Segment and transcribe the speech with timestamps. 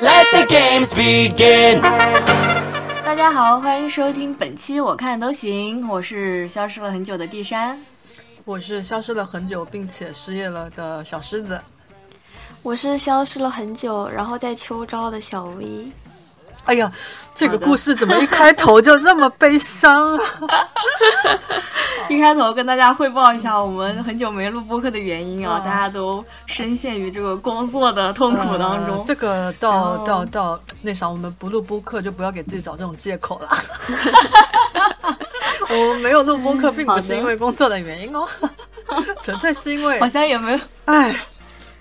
[0.00, 1.80] Let the games begin.
[3.04, 7.76] 大家好，欢迎收听本期我看都行，我是消失了很久的地山，
[8.44, 11.60] 我是消失了很久并且失业了的小狮子。
[12.62, 15.90] 我是消失了很久，然后在秋招的小 V。
[16.64, 16.90] 哎呀，
[17.34, 20.24] 这个故事怎么一开头就这么悲伤啊？
[22.08, 28.98] 一开头跟大家汇报一下，我们很久没录播客的原因啊，嗯大家都深陷于这个工作的痛苦当中。
[28.98, 33.48] 呃这个到到到那啥，我们不录播客就不要给自己找这种借口了。
[35.70, 38.26] 我们没有录播客，并不是因为工作的原因哦，
[39.22, 41.14] 纯粹是因为好，像也没有，哎，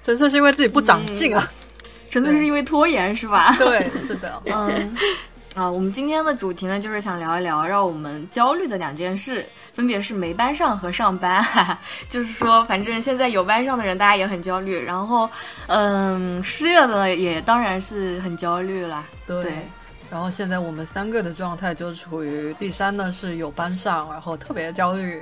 [0.03, 1.45] 纯粹是因为自己不长进啊。
[2.21, 3.55] 纯粹是因为拖延是吧？
[3.57, 4.95] 对，是的， 嗯，
[5.55, 11.41] 啊，我们今天的主题呢，就是想聊一聊让我们焦虑的两件事，分别是没班上和上班。
[11.43, 15.29] 哈哈，就是说，反正现在有班上的人，大家也很焦虑，然后，
[15.67, 19.03] 嗯，失业的也当然是很焦虑啦。
[19.25, 19.41] 对。
[19.41, 19.53] 对
[20.09, 25.19] 然后现在我们三个的状态就处于第三呢是有班上，然后特别焦虑，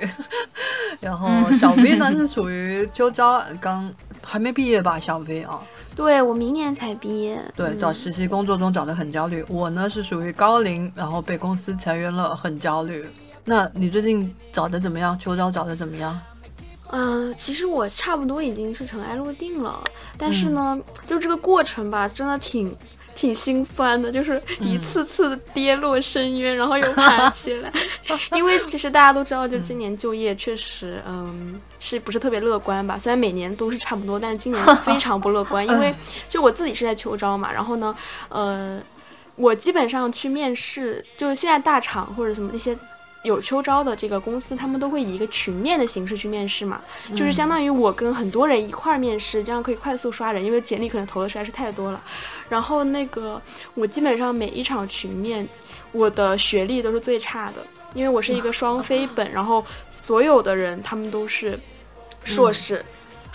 [1.02, 1.28] 然后
[1.58, 3.90] 小 V 呢是处于秋招刚
[4.22, 5.60] 还没毕业吧，小 V 啊，
[5.96, 7.42] 对我明年才毕业。
[7.56, 9.44] 对，嗯找实习工作中找的很焦虑。
[9.48, 13.04] 我呢是属于高龄，然后被公司裁员了，很焦虑。
[13.44, 15.18] 那你最近找的怎么样？
[15.18, 16.20] 秋招找的怎么样？
[16.90, 19.82] 嗯、其实我差不多已经是尘埃落定了，
[20.16, 22.72] 但嗯是呢，就这个过程吧，真的挺
[23.16, 27.72] 挺心酸的，就是嗯一次次的跌落深渊，然后又爬起来。
[28.36, 32.98] 因为其实大家都知道，就今年就业确实，嗯，是不是特别乐观吧？
[32.98, 35.92] 虽然每年都是差不多，但是今年 非常不乐观，因为
[36.28, 37.96] 就我自己是在秋招嘛，然后呢，
[38.28, 38.80] 呃，
[39.34, 42.78] 我基本上去面试，就是现在大厂或者什么那些。
[43.26, 52.00] 有秋招的这个公司，他们都会以一个群面的形式去面试嘛，就是相当于我跟很多人一块儿面试，这样可以快速刷人，因为简历可能投的实在是太多了。
[52.48, 53.42] 然后那个
[53.74, 55.46] 我基本上每一场群面，
[55.90, 57.60] 我的学历都是最差的，
[57.94, 61.58] 因为我是一个双 非本，然后所有的人他们都是
[62.24, 62.84] 硕士。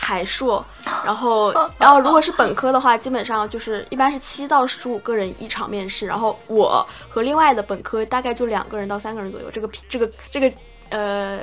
[0.04, 0.66] 海硕，
[1.06, 10.52] 然后，然后如果是本科的话，基本上就是一般是七到十五个人一场面试，然后我和另外的本科大概就两个人到三个人左右，这个这个这个
[10.90, 11.40] 呃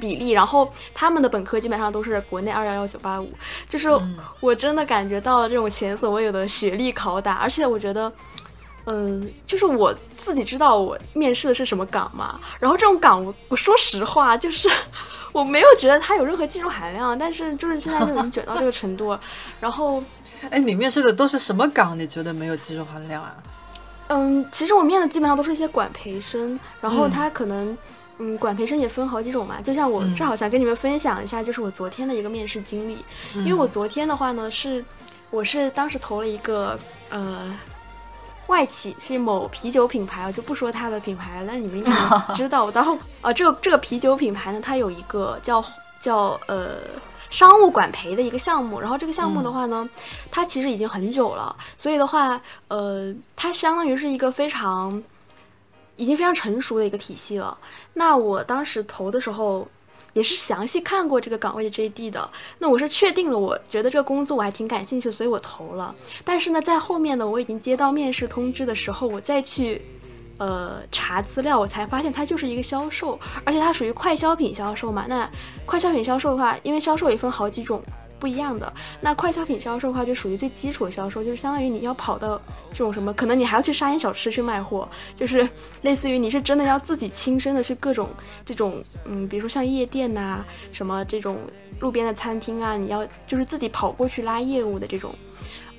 [0.00, 3.30] 比例，然后他们的本科基本上都是国内二幺幺九八五，
[3.68, 3.88] 就是
[4.40, 8.10] 我真的感觉到了这种前所未有的学历拷打，而且我觉得。
[8.92, 14.68] 嗯，就是我自己知道我面试的是什么岗嘛，然后这种岗我我说实话就是
[15.30, 19.20] 我没有觉得它有任何技术含量，但是就是现在就已经卷到这个程度了，
[19.60, 20.02] 然后
[20.50, 21.96] 哎，你面试的都是什么岗？
[21.96, 23.36] 你觉得没有技术含量啊？
[24.08, 27.78] 嗯，其实我面的基本上都是一些管培生，然后他可能。
[28.22, 33.02] 嗯，管培生也分好几种嘛，就像我正好想跟你们分享一下，就是我昨天的一个面试经历。
[33.32, 34.84] 因为我昨天的话呢，是
[35.30, 36.78] 我是当时投了一个
[37.08, 37.50] 呃
[38.50, 42.70] 外企，是某啤酒品牌，我就不说它的品牌了，但是你们应该知道。
[42.72, 45.64] 然后呃，这个这个啤酒品牌呢，它有一个叫
[45.98, 46.78] 叫呃
[47.30, 49.88] 商务管培的一个项目，然后这个项目的话呢，
[50.30, 55.02] 它其实已经很久了，所以的话，呃，它相当于是一个非常
[55.96, 57.56] 已经非常成熟的一个体系了。
[57.94, 59.66] 那我当时投的时候。
[60.12, 65.94] 也是详细看过这个岗位的 JD 的，那我是确定了，我觉得这个工作我还挺感兴趣，所以我投了。
[66.24, 69.80] 但是呢，在后面呢，我已经接到面试通知的时候，我再去
[70.38, 75.06] 呃查资料，我才发现它就是一个销售，而且它属于快消品销售嘛。
[75.08, 75.30] 那
[75.64, 77.82] 快消品销售的话，因为销售也分好几种。
[78.20, 78.70] 不一样的，
[79.00, 84.86] 那快消品销售的话，就属于最基础的销售，就是相当于你要跑到这种什么，可能你还要去沙县小吃去卖货，
[85.16, 85.48] 就是
[85.80, 88.10] 类似于你是真的要自己亲身的去各种
[88.44, 91.38] 这种，嗯，比如说像夜店呐、什么这种
[91.80, 95.14] 路边的餐厅啊，你要就是自己跑过去拉业务的这种。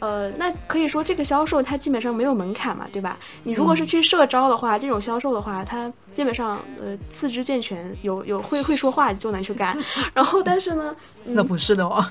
[0.01, 3.17] 呃，那可以说这个销售它基本上没有门槛嘛，对吧？
[3.43, 9.77] 你如果是去社招的话，这种销售的话，它基本上呃四肢健全，有有会会说话就能去干。
[10.13, 12.03] 然后，但是呢，那不是的哦。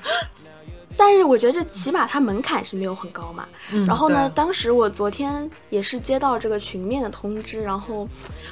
[1.03, 3.47] 但是我觉得这起码它门槛是没有很高嘛。
[3.73, 8.07] 嗯然后呢，当时我昨天也是接到这个群面的通知，然后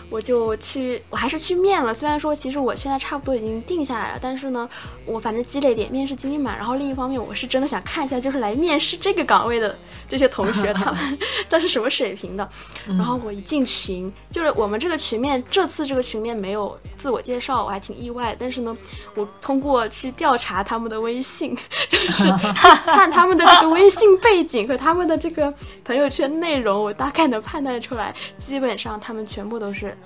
[0.09, 1.93] 我就去，我还是去面了。
[1.93, 4.67] 虽然说其实我现在差不多已经定下来了，但是呢，
[5.05, 6.55] 我反正积累点面试经验嘛。
[6.55, 9.77] 然后另一方面，我是真的想看一下，就是来面试这个岗位的
[10.09, 12.49] 这些同学他们 他是什么水平的。
[12.87, 18.35] 然后我一进群，就是我们这个群面，这次这个群面没有自我介绍，我还挺意外。
[18.39, 18.75] 但是呢，
[19.13, 21.55] 我通过去调查他们的微信，
[21.87, 25.53] 就是去 看他们的这个微信背景和他们的这个
[25.83, 29.97] 朋友圈内容，我大概能判断出来，基本上他们全部都是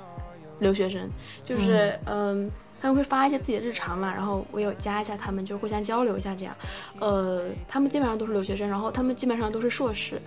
[0.59, 1.09] 留学生，
[1.43, 2.51] 就是嗯。
[2.81, 6.53] 他们会发一些自己的日常嘛，然后我有加一下他们，就互相交流一下这样。
[6.99, 10.21] 呃，他们基本上都是留学生，然后他们基本上都是硕士。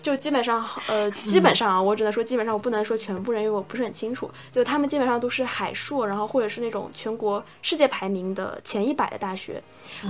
[0.00, 4.30] 就基本上，呃，基本上啊，我只能说基本上，我不能说全部人，因为我不是很清楚。
[4.50, 9.62] 就他们基本上都是海硕，然后或者是那种全国世界排名的前一百的大学，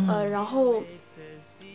[0.08, 0.82] 呃，然后。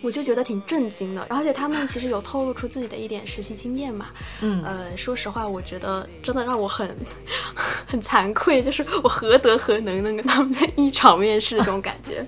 [0.04, 4.08] 我就觉得挺震惊的，而且他们其实有透露出自己的一点实习经验嘛。
[4.42, 6.94] 嗯，呃，说实话，我觉得真的让我很
[7.88, 12.26] 很惭愧，就是我何德何能能跟他们在一场面试这种感觉，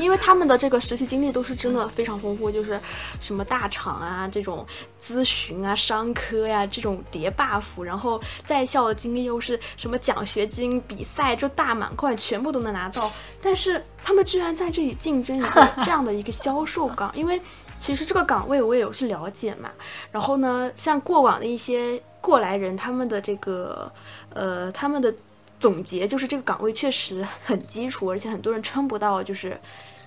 [0.00, 2.80] 因为他们的这个实习经历都是真的非常丰富，就是
[3.20, 4.66] 什么大厂啊这种
[5.02, 13.12] 咨询啊、商科呀这种叠 buff，然后在校的经历又是什么奖学金、比赛就大满贯全部都能拿到，
[13.42, 13.84] 但是。
[14.02, 17.40] 他们居然在这里竞争一个这样的一个销售岗，因为
[17.76, 19.70] 其实这个岗位我也有去了解嘛。
[20.10, 23.90] 然后呢，像过往的一些过来人，他们的这个
[24.30, 25.14] 呃，他们的
[25.58, 29.58] 总结就是这个岗位确实很基础，而且很多人撑不到，就是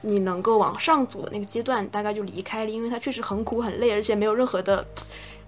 [0.02, 4.86] 你能够往上走的那个阶段，大概就离开了，因为它确实很苦很累，而且没有任何的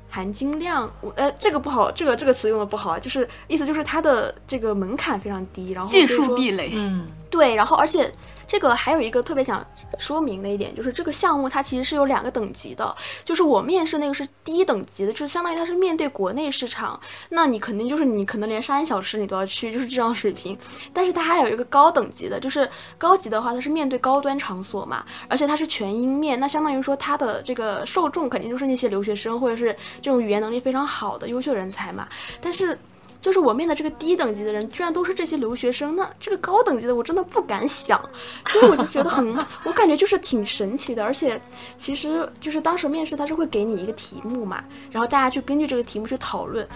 [0.09, 0.89] 含金量。
[1.01, 8.11] 我呃，这个不好，这个这个词用的不好，就是意思就是它的这个门槛非常低，然后技术壁垒，嗯，对，然后而且。
[8.47, 9.65] 这个还有一个特别想
[9.97, 16.99] 说明的一点，就是这个项目它其实是有两个等级的，就是我面试那个是低等级的，就是相当于它是面对国内市场，
[17.29, 20.57] 那你肯定就是你可能连沙县小吃你都要去，就是这样水平。
[20.93, 32.07] 但是它还有一个高等级的，就是高级的话它是面对高端场所嘛，而且它是全英面，那相当于说它的这个受众肯定就是那些留学生或者是这种语言能力非常好的优秀人才嘛，
[32.39, 32.77] 但是。
[33.25, 37.99] 就是我面的这个低等级的人，居然都是这些留学生，那这个高等级的我真的不敢想，
[38.45, 39.35] 所以我就觉得很，
[39.65, 41.03] 我感觉就是挺神奇的。
[41.03, 41.41] 而且，
[41.75, 46.67] 其实就是当时面试他是会给你一个题目嘛，然后大家去根据这个题目去讨论，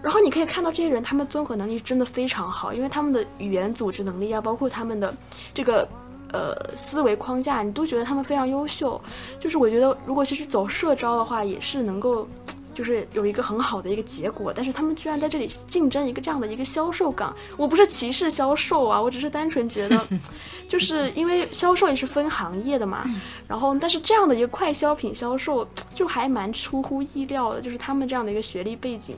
[0.00, 5.12] 然后你可以看到这些人他们综合能力真的非常好，因为他们的语言组织能力啊，包括他们的
[5.52, 5.88] 这个
[6.32, 9.00] 呃思维框架，你都觉得他们非常优秀。
[9.40, 12.28] 就是我觉得如果是去走社招的话，也是能够。
[12.76, 17.34] 就是有一个很好的一个结果，但是他们居然在这里竞争一个这样的一个销售岗。
[17.56, 20.06] 我不是歧视销售啊，我只是单纯觉得，
[20.68, 23.02] 就是因为销售也是分行业的嘛。
[23.48, 29.16] 然后，但是这样的一个快消品销售就还蛮出乎意料的，就是他们这样的一个学历背景。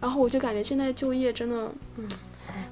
[0.00, 2.08] 然后我就感觉现在就业真的，嗯，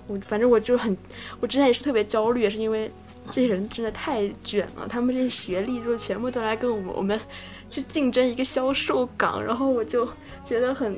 [0.09, 0.97] 我反正我就很，
[1.39, 2.91] 我之前也是特别焦虑，也是因为
[3.31, 7.21] 这些人真的太卷了，他们这些学历就全部都来跟我们我们。
[7.67, 10.07] 去竞争一个销售岗，然后我就
[10.45, 10.93] 觉得很，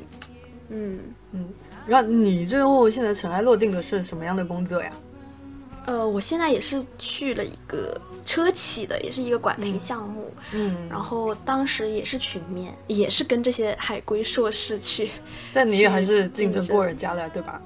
[0.69, 0.99] 嗯
[1.31, 1.49] 嗯。
[1.87, 4.91] 然后你最后现在尘埃落定的是什么样的工作呀？
[5.87, 10.31] 呃，我现在也是去了一个车企的，也是一个管培项目。
[10.51, 10.87] 嗯。
[10.87, 15.09] 然后当时也是群面，也是跟这些海归硕士去。
[15.53, 17.61] 但你也还是竞争过人家的，对吧？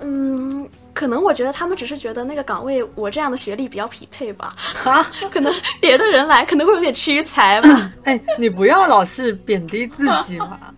[0.00, 0.68] 嗯。
[0.94, 4.54] 可能我觉得他们只是觉得那个岗位我这样的学历比较匹配吧，
[4.84, 7.92] 啊， 可能别的人来可能会有点屈才吧。
[8.04, 10.58] 哎，你不要老是贬低自己嘛。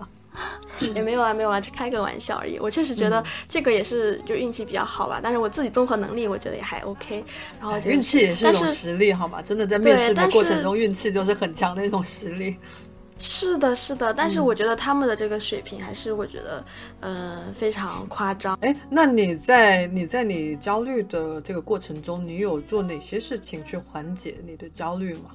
[0.95, 2.59] 也没有啊，没有啊，只开个玩笑而已。
[2.59, 7.23] 我确实觉得这个也是就运气比较好吧，但是我自己综合能力我觉得也还 OK。
[7.61, 9.43] 然后运气也是一种实力，好吗？
[9.43, 12.57] 真的在面试的过程中，运气就是很强的一种实力。
[13.23, 16.65] 是的，是的，但是我觉得他们的这个水平还是我觉得，
[17.01, 18.57] 呃，非常夸张。
[18.63, 25.31] 哎，那你在你在你焦虑的这个过程中，你有做哪些事情去缓解你的焦虑吗？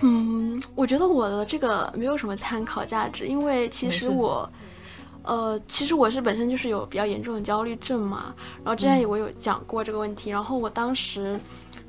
[0.00, 4.50] 嗯，我觉得我的这个没有什么参考价值，因为其实我，
[5.22, 8.34] 呃，其实我是本身就是有比较严重的焦虑症嘛。
[8.64, 11.38] 然后之前我有讲过这个问题，然后我当时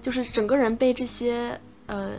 [0.02, 2.12] 就是整个人被这些，呃，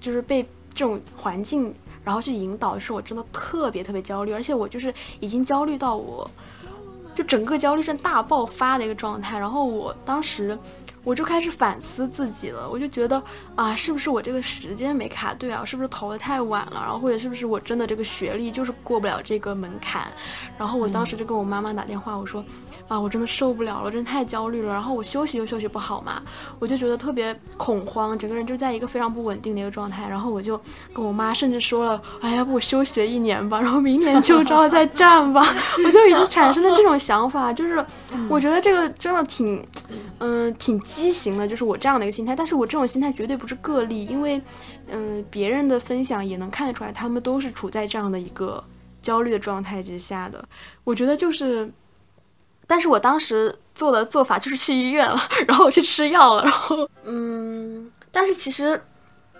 [0.00, 0.48] 就是被。
[0.74, 6.30] 这种环境，然后去引导，是我真的特别特别焦虑，而且我就是已经焦虑到我，
[7.14, 9.38] 就整个焦虑症大爆发的一个状态。
[9.38, 10.58] 然后我当时。
[11.04, 13.22] 我就开始反思自己了，我就觉得
[13.56, 15.64] 啊，是不是我这个时间没卡对啊？
[15.64, 16.80] 是不是投的太晚了？
[16.80, 20.06] 然后或者是不是我真的这个学历就是过不了这个门槛？
[20.56, 22.44] 然后我当时就跟我妈妈打电话，我说
[22.86, 24.72] 啊，我真的受不了了，真的太焦虑了。
[24.72, 26.22] 然后我休息又休息不好嘛，
[26.60, 30.08] 我就觉得特别恐慌，整个人就在一个非常不稳定的一个状态。
[30.08, 30.60] 然后我就
[30.92, 35.44] 跟我妈甚至说了，哎，要不我休学一年吧，然后明年秋招再战吧。
[35.84, 37.84] 我就已经产生了这种想法，就是
[38.28, 39.66] 我觉得这个真的挺，
[40.20, 40.80] 嗯，挺。
[40.94, 44.38] 畸形了，就是我这样的一个心态，但是我这种心态绝对不是个例，因为，
[44.88, 48.62] 嗯，别人的分享也能看得出来，他们都是处在这样的一个
[49.00, 50.46] 焦虑的状态之下的。
[50.84, 51.72] 我觉得就是，
[52.66, 55.18] 但是我当时做的做法就是去医院了，
[55.48, 58.78] 然后我去吃药了，然后，嗯，但是其实，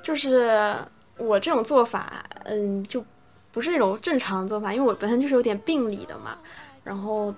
[0.02, 0.74] 就是
[1.18, 3.04] 我这种做法，嗯，就
[3.50, 6.38] 不是那种正常做法，因为我本身就是有点病理的嘛，
[6.82, 7.34] 然后。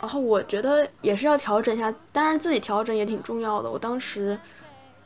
[0.00, 3.70] 然后我觉得也是要调整一下，当然自己调整也挺重要的。
[3.70, 4.38] 我当时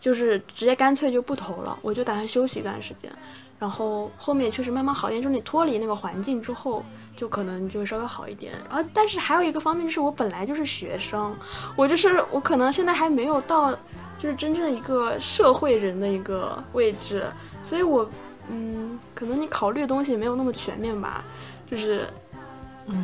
[0.00, 3.10] 就是直接干脆就不投了，我就打算休息一段时间。
[3.58, 6.82] 然后后面确实慢慢好一点，就是你脱离那个环境之后，
[7.14, 8.52] 就可能就稍微好一点。
[8.68, 11.36] 然后，但是还有一个方面就是我本来就是学生，
[11.76, 13.70] 我就是我可能现在还没有到
[14.18, 17.30] 就是真正一个社会人的一个位置，
[17.62, 18.08] 所以我
[18.48, 21.22] 嗯，可能你考虑的东西没有那么全面吧，
[21.70, 22.08] 就是。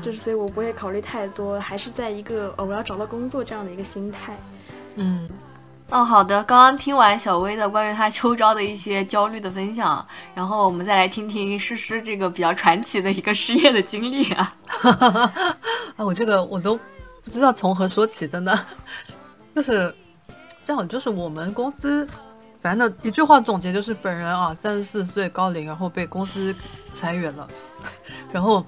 [0.03, 4.37] 就是，所以我不会考虑太多，还是在一个呃，我要找到工作这样的一个心态。
[4.97, 5.29] 嗯，
[5.91, 6.43] 哦，好的。
[6.45, 14.55] 刚刚听完小薇的关于她秋招的一些焦虑的分享，然后我们再来听听诗诗这个比较传奇的一个失业的经历啊。
[15.97, 16.79] 啊，我这个我都
[17.25, 18.59] 不知道从何说起，真的。
[19.55, 19.95] 就是
[20.65, 22.09] 这样，就是我们公司，
[22.59, 26.55] 反正一句话总结就是，本人啊，三十四岁高龄，然后被公司
[26.93, 27.49] 裁员了，
[28.33, 28.65] 然后。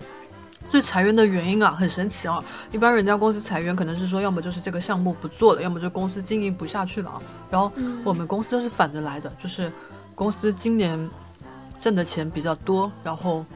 [0.68, 2.44] 最裁员的原因啊，很神奇啊！
[2.70, 7.22] 一般人家公司裁员，可能是说，要么就是这个项目不做了，要么就公司经营不下去了啊。
[7.50, 7.72] 然后
[8.04, 9.72] 我们公司是反着来的，就是
[10.14, 11.10] 公司今年
[11.78, 13.46] 挣的钱比较多，然后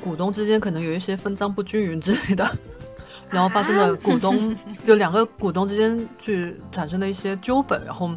[0.00, 2.44] 股东之间可能有一些分赃不均匀之类的，
[3.30, 4.52] 然后发生了股东
[4.84, 7.80] 就两个股东之间去产生了一些纠纷。
[7.86, 8.10] 然后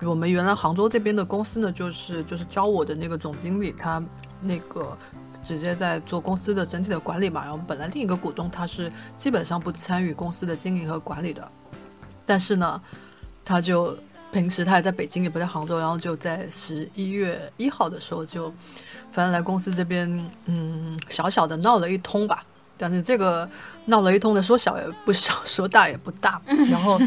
[0.00, 4.02] 我们原来杭州这边的公司呢，就是就是招我的那个总经理，他
[4.40, 4.96] 那个。
[5.42, 11.50] 直接在做公司的整体的管理嘛，然后本来另一个股东他是基本上不参与公司的经营和管理的，
[12.26, 12.80] 但是呢，
[13.44, 13.96] 他就
[14.32, 18.48] 平时他也在北京，也不在杭州，然后就在十一月一号的时候就，
[19.10, 22.44] 反正来公司这边，嗯，小小的闹了一通吧。
[22.82, 23.46] 但是这个
[23.84, 26.40] 闹了一通的，说小也不小，说大也不大。
[26.70, 26.98] 然后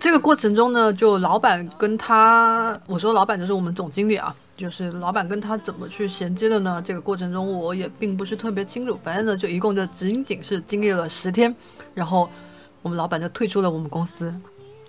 [0.00, 4.34] 这个过程中呢，就老板跟他，我说老板就是我们总经理啊。
[4.56, 6.82] 就是老板跟他怎么去衔接的呢？
[6.84, 8.98] 这个过程中我也并不是特别清楚。
[9.02, 11.54] 反正呢，就一共就仅仅是经历了十天，
[11.92, 12.28] 然后
[12.82, 14.32] 我们老板就退出了我们公司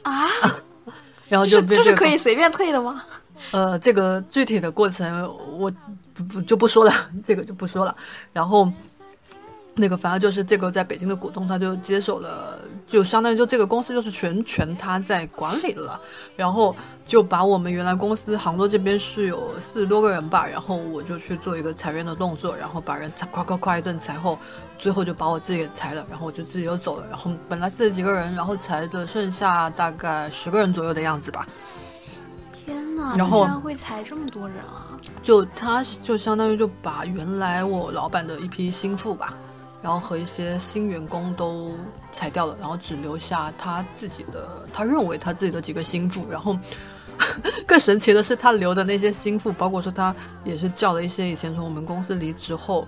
[0.04, 0.28] 啊，
[1.28, 3.04] 然后就这是可以随便退的吗？
[3.52, 5.24] 呃，这个具体的过程
[5.58, 5.72] 我
[6.14, 6.94] 不不就不说了，
[7.24, 7.96] 这个就不说了。
[8.34, 8.72] 然后。
[9.78, 16.00] 那个反而就是这个在北京的股东，他就接手了，就相当于就这个公司就是全权他在管理了，
[16.38, 16.74] 然后
[17.06, 24.40] 就把我们原来公司杭州这边是有四十多个人吧，然后我就去做一个裁员的动作，然后把人夸夸夸一顿裁后，
[24.78, 31.46] 最后就把我自己给裁了，然后我就自己又走了，然后本来四十几个人，然后裁的剩下大概十个人左右的样子吧。
[32.54, 33.14] 天哪！
[33.18, 34.98] 然后会裁这么多人啊？
[35.22, 39.38] 就他就相当于就把原来我老板的一批心腹吧。
[39.86, 41.74] 然后和一些新员工都
[42.12, 46.26] 裁掉了，然后只留下他自己的，他认为他自己的几个心腹。
[46.28, 46.58] 然后
[47.68, 52.88] 更神奇的是，他留的那些心腹，包括说他也是叫了一些以前从我们公司离职后，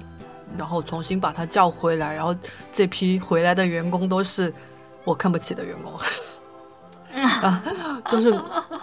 [0.58, 2.16] 然后重新把他叫回来。
[2.16, 2.36] 然后
[2.74, 4.52] 这批回来的员工都是
[5.04, 5.94] 我看不起的员工，
[7.44, 7.64] 啊，
[8.10, 8.42] 都是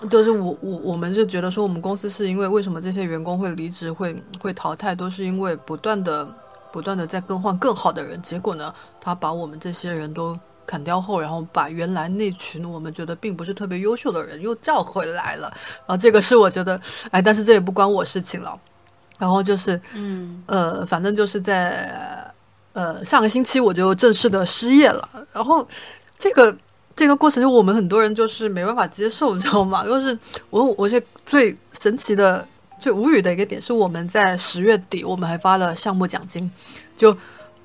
[0.08, 6.32] 都是我我我们就觉得说我们公司是因为为什么这些员工会离职会会淘汰，都是因为不断的。
[6.74, 15.46] 不断的在更换更好的人，结果呢，他把我们这些人都砍掉后，然后把原来那群我们觉得并不是特别优秀的人又叫回来了。
[15.86, 16.80] 然后，这个是我觉得，
[17.12, 18.58] 哎，但是这也不关我事情了。
[19.20, 22.34] 然后就是，嗯，呃，反正就是在，
[22.72, 25.08] 呃，上个星期我就正式的失业了。
[25.32, 25.64] 然后
[26.18, 26.56] 这个
[26.96, 29.84] 这个过程就我们很多人就是没办法接受，你知道吗？
[29.84, 30.18] 就是
[30.50, 32.44] 我我是最神奇的。
[32.84, 36.50] 最无语的一个点是，我们在十月底，我们还发了项目奖金，
[36.94, 37.16] 就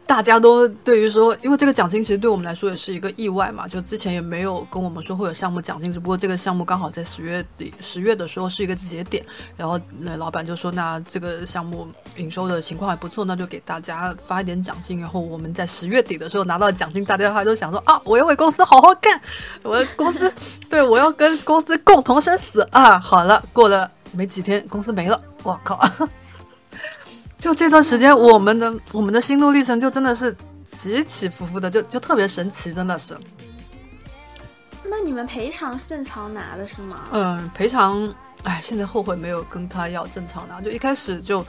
[0.07, 9.21] 大家都对于说，因为这个奖金其实对我们来说也是一个意外嘛，就之前也没有跟我们说会有项目奖金，只不过这个项目刚好在十月底，十月的时候是一个节点，
[9.57, 11.85] 然后那老板就说，那这个项目
[12.15, 15.01] 营收的情况还不错，那就给大家发一点奖金。
[15.01, 19.21] 然后我们在十月底的时候拿到奖金，大家还都想说啊，我要为公司好好干，
[19.63, 20.33] 我公司
[20.69, 22.97] 对我要跟公司共同生死啊。
[22.97, 23.91] 好了，过了。
[24.11, 25.79] 没几天，公司没了，我靠！
[27.37, 30.35] 就这段时间，我们的我们的心路历程就真的是
[30.65, 33.17] 起起伏伏的，就就特别神奇，真的是。
[34.83, 37.05] 那你们赔偿是正常拿的是吗？
[37.11, 38.13] 嗯，赔偿，
[38.43, 41.45] 哎，现在后悔没有跟他要正常拿，就一开始就。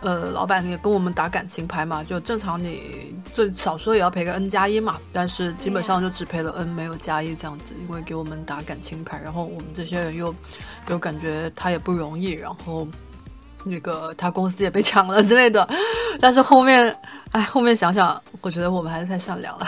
[0.00, 10.34] 呃，老板也跟我们打感情牌嘛，就正常你最少说也要赔个 N 加一嘛，但是基本上就只赔了 N 没有加一这样子，因为给我们打感情牌，然后我们这些人又
[10.88, 12.86] 又感觉他也不容易，然后
[13.64, 15.68] 那个他公司也被抢了之类的，
[16.20, 16.94] 但是后面，
[17.32, 19.66] 哎，后面想想，我觉得我们还是太善良了。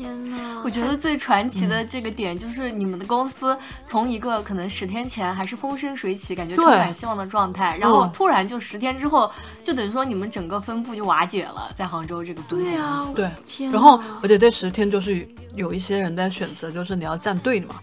[0.00, 0.62] 天呐！
[0.64, 9.30] 我觉得最传奇的这个点就是你们的公司从一个可能十天前还是风生水起、感觉充满希望的状态，然后突然就十天之后，
[9.62, 12.64] 就等于说你们整个分部就瓦解了，在杭州这个分部。
[12.64, 13.30] 对啊，对。
[13.46, 13.70] 天。
[13.70, 17.74] 然后，而且这十天就是有一些人在选择，就是你要站队嘛。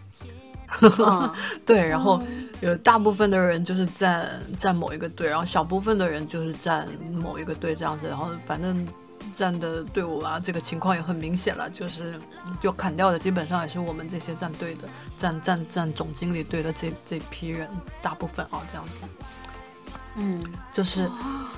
[0.81, 1.33] 嗯
[1.65, 2.21] 对，然后
[2.59, 8.85] 有大部分的人就是站站某一个队，然后小部分的人就是站某一个队这样子，然后反正
[9.33, 12.19] 站的队伍啊，这个情况也很明显了，就是
[12.59, 17.69] 就砍掉的基本上也是我们这些站队的，站站站总经理队的这这批人，
[18.01, 18.91] 大部分啊这样子。
[20.19, 20.41] 嗯，
[20.71, 21.07] 就是，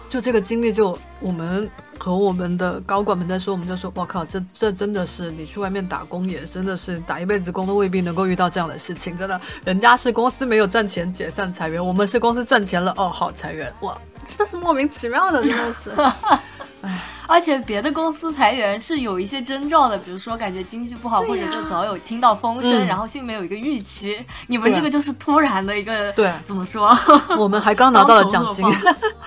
[0.09, 13.97] 就这个经历，就我们和我们的高管们在说，我们就说，我靠，这这真的是你去外面打工也真的是打一辈子工都未必能够遇到这样的事情，真的，人家是公司没有赚钱解散裁员，我们是公司赚钱了哦好裁员，哇，
[14.27, 15.91] 真的是莫名其妙的，真的是，
[17.27, 22.87] 而且别的公司裁员是有一些征兆的，比如说感觉经济不好，或者就早有听到风声，嗯。
[22.87, 24.25] 然后心里面有一个预期。
[24.47, 26.31] 你们这个就是突然的一个，对。
[26.45, 26.89] 怎么说？
[27.37, 28.65] 我们还刚拿到了奖金。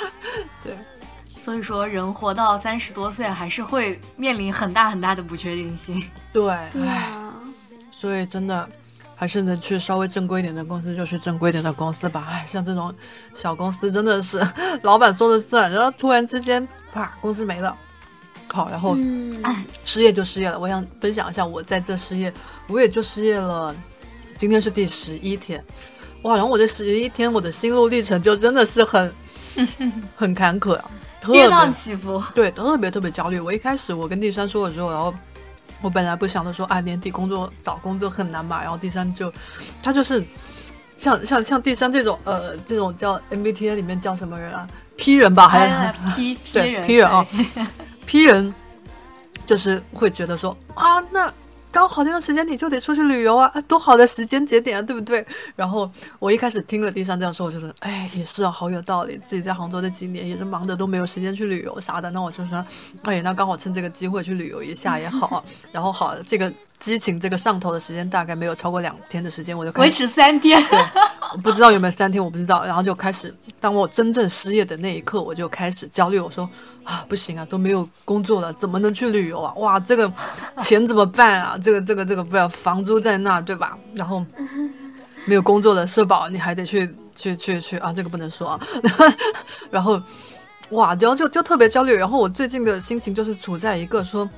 [0.64, 0.76] 对，
[1.40, 6.02] 所以说，人活到三十多岁，还是会面临很大很大的不确定性。
[6.32, 6.42] 对，
[6.72, 7.34] 对啊，
[7.90, 8.68] 所以真的
[9.22, 12.26] 还是能去稍微正规一点的公司就去正规一点的公司吧。
[12.28, 12.92] 哎，像这种
[13.32, 14.44] 小公司真的是
[14.82, 17.72] 老板说了算，然后突然之间啪公司没了，
[18.52, 19.40] 好，然后嗯，
[19.84, 20.58] 失业就失业了。
[20.58, 22.34] 我想分享一下我在这失业，
[22.66, 23.72] 我也就失业了，
[24.36, 25.64] 今天是第十一天，
[26.20, 29.14] 我好像我这十一天我的心路历程就真的是很
[30.18, 33.38] 很坎坷啊，特别跌宕起伏，对，特别特别焦虑。
[33.38, 35.14] 我一开始我跟第三说的时候，然后
[35.82, 39.32] 我本来不想着说，啊，年底工作找工作很难嘛，然后第三就
[39.82, 40.24] 他就是
[40.96, 47.66] 像像像第三这种呃这种叫 MBTI 里面叫什么人啊？P 人吧，还哎是批批对人 P 人啊对
[48.06, 48.54] ，P 人
[49.44, 51.32] 就是会觉得说啊，那
[51.72, 55.26] 刚好这段时间你就得出去旅游啊，啊多好的时间节点啊，对不对？
[55.56, 59.18] 然后我一开始听了第三这样说，我就说，哎，也是啊，好有道理。
[59.26, 62.64] 自己在杭州这几年也是忙的都没有时间去旅游啥的，那我就说，
[63.04, 65.44] 哎，那刚好趁这个机会去旅游一下也好啊。
[65.72, 70.62] 然后好，这个激情这个上头的时间大概没有超过两天的时间，我就开始维持三天。
[70.68, 72.64] 对，我不知道有没有三天，我不知道。
[72.64, 76.18] 然后就开始，当我真正失业的那一刻，我就开始焦虑。
[76.18, 76.48] 我说
[76.84, 79.52] 啊，不行啊，都没有工作了，怎么能去旅游啊？
[79.54, 80.12] 哇，这个
[80.58, 81.58] 钱怎么办啊？
[81.60, 83.78] 这个这个这个不要房租在那，对吧？
[83.94, 84.24] 然后
[85.26, 88.60] 没有工作的社保，你还得去去去去啊，这个不能说啊。
[89.70, 90.00] 然后
[90.70, 91.94] 哇，然后就就特别焦虑。
[91.94, 94.28] 然后我最近的心情就是处在一个说，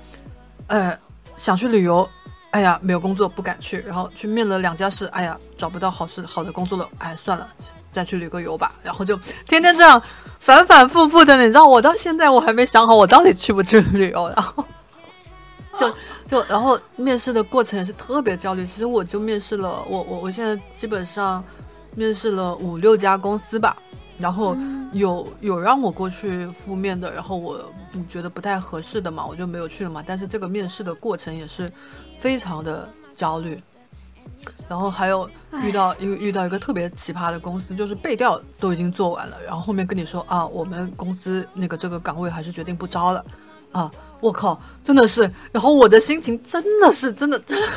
[0.66, 0.98] 呃，
[1.34, 2.08] 想去旅游。
[2.54, 7.48] 哎呀，没有工作不敢去，然后去面了两家试，哎呀，找不到好事好的工作了，哎，算了，
[7.90, 8.72] 再去旅个游吧。
[8.80, 9.16] 然后就
[9.48, 10.00] 天天这样
[10.38, 14.28] 反反复复的，你知道，我到现在我还没想好我到底去不去旅游。
[14.36, 14.64] 然后
[15.76, 15.92] 就
[16.24, 18.64] 就然后面试的过程也是特别焦虑。
[18.64, 21.42] 其实我就面试了，我我我现在基本上
[21.96, 23.76] 面试了五六家公司吧。
[24.18, 24.56] 然后
[24.92, 27.58] 有有让我过去复面的，然后我
[27.92, 30.02] 嗯觉得不太合适的嘛，我就没有去了嘛。
[30.06, 31.70] 但是这个面试的过程也是
[32.18, 33.60] 非常的焦虑，
[34.68, 35.28] 然后还有
[35.62, 43.24] 遇到一遇到一个特别奇葩的公司，就是背调都已经做完了，然后后面跟你说啊，我们公司那个这个岗位还是决定不招了，
[43.72, 43.90] 啊，
[44.24, 47.68] 我靠，真的是，然后我的心情真的是真的真的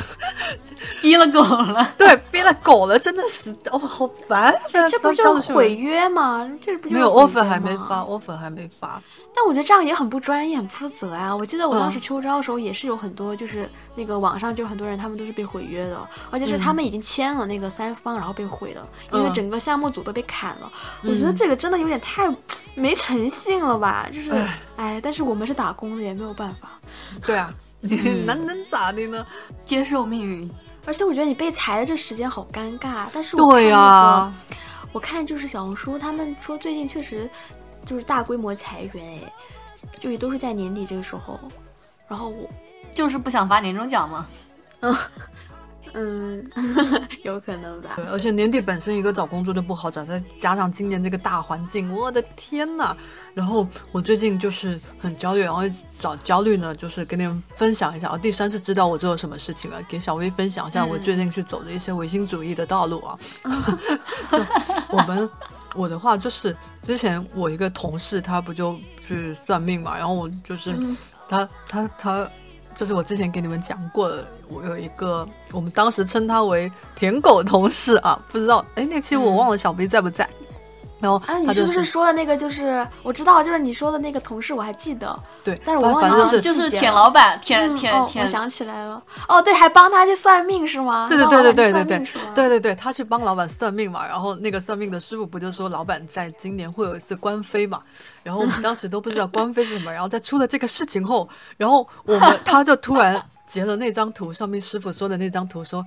[1.02, 1.92] 逼了狗了。
[1.98, 4.54] 对憋了狗了，真的是哦，好烦，
[4.90, 6.50] 这不就是毁约吗？
[6.58, 8.98] 这不就没有 offer 还没发，offer 还没发。
[9.34, 11.36] 但我觉得这样也很不专业、很不负责啊！
[11.36, 18.82] 我记得我当时嗯秋招的时候也是有很多，就是那个网上就很多人他们都是被毁约的，而且是他们已经签了那个三方，然后被毁的，
[19.12, 20.72] 因为嗯整个项目组都被砍了。
[21.04, 22.28] 我觉得这个真的有点太
[22.74, 24.08] 没诚信了吧？
[24.12, 26.70] 就是唉，哎，但是我们是打工的，也没有办法。
[27.22, 27.52] 对啊，
[28.24, 29.26] 那能咋的呢？
[29.64, 30.50] 接受命运，
[30.86, 33.06] 而且我觉得你被裁的这时间好尴尬。
[33.12, 34.56] 但是我对那呀、个，
[34.92, 37.28] 我看就是小红书，他们说最近确实
[37.84, 39.32] 就是大规模裁员，哎，
[39.98, 41.38] 就也都是在年底这个时候。
[42.08, 42.48] 然后我
[42.92, 44.26] 就是不想发年终奖嘛。
[44.80, 44.94] 嗯，
[47.24, 47.90] 有可能吧。
[47.96, 52.96] 对，而且年底本身一个找工作就不好找，再加上今年这个大环境，我的天呐！
[53.34, 55.62] 然后我最近就是很焦虑，然后
[55.98, 58.18] 找焦虑呢，就是跟你们分享一下啊。
[58.18, 63.18] 第三是知道我做了什么事情了，给小薇分享一下我最近去走的一些唯心主义的道路啊。
[64.30, 64.38] 就
[64.90, 65.30] 我们
[65.74, 70.74] 我的话就是之前我一个同事他不就去算命嘛，然后我就是、
[71.28, 72.28] 他他他。
[72.78, 80.30] 就是我之前给你们讲过的，我有一个，我们当时称他为“舔狗同事”啊，不知道，哎，那期我忘了小 V 在不在。
[81.00, 82.36] 然后啊，你他就是不是说的那个？
[82.36, 91.06] 就是我知道，就是你说的那个同事，我还记得，对，但是我忘反正就是就是舔老板，舔舔舔我想起来了，哦，对，还帮他去算命是吗？
[91.08, 97.80] 对对对对对对对对对对，他去帮老板算命嘛，然后那个算命的师傅不就说老板在今年会有一次官非嘛，
[98.22, 105.84] 然后我们当时都不知道官非是什么，然后在出了这个事情后，然后我们他就突然截了那张图，算命师傅说的那张图说。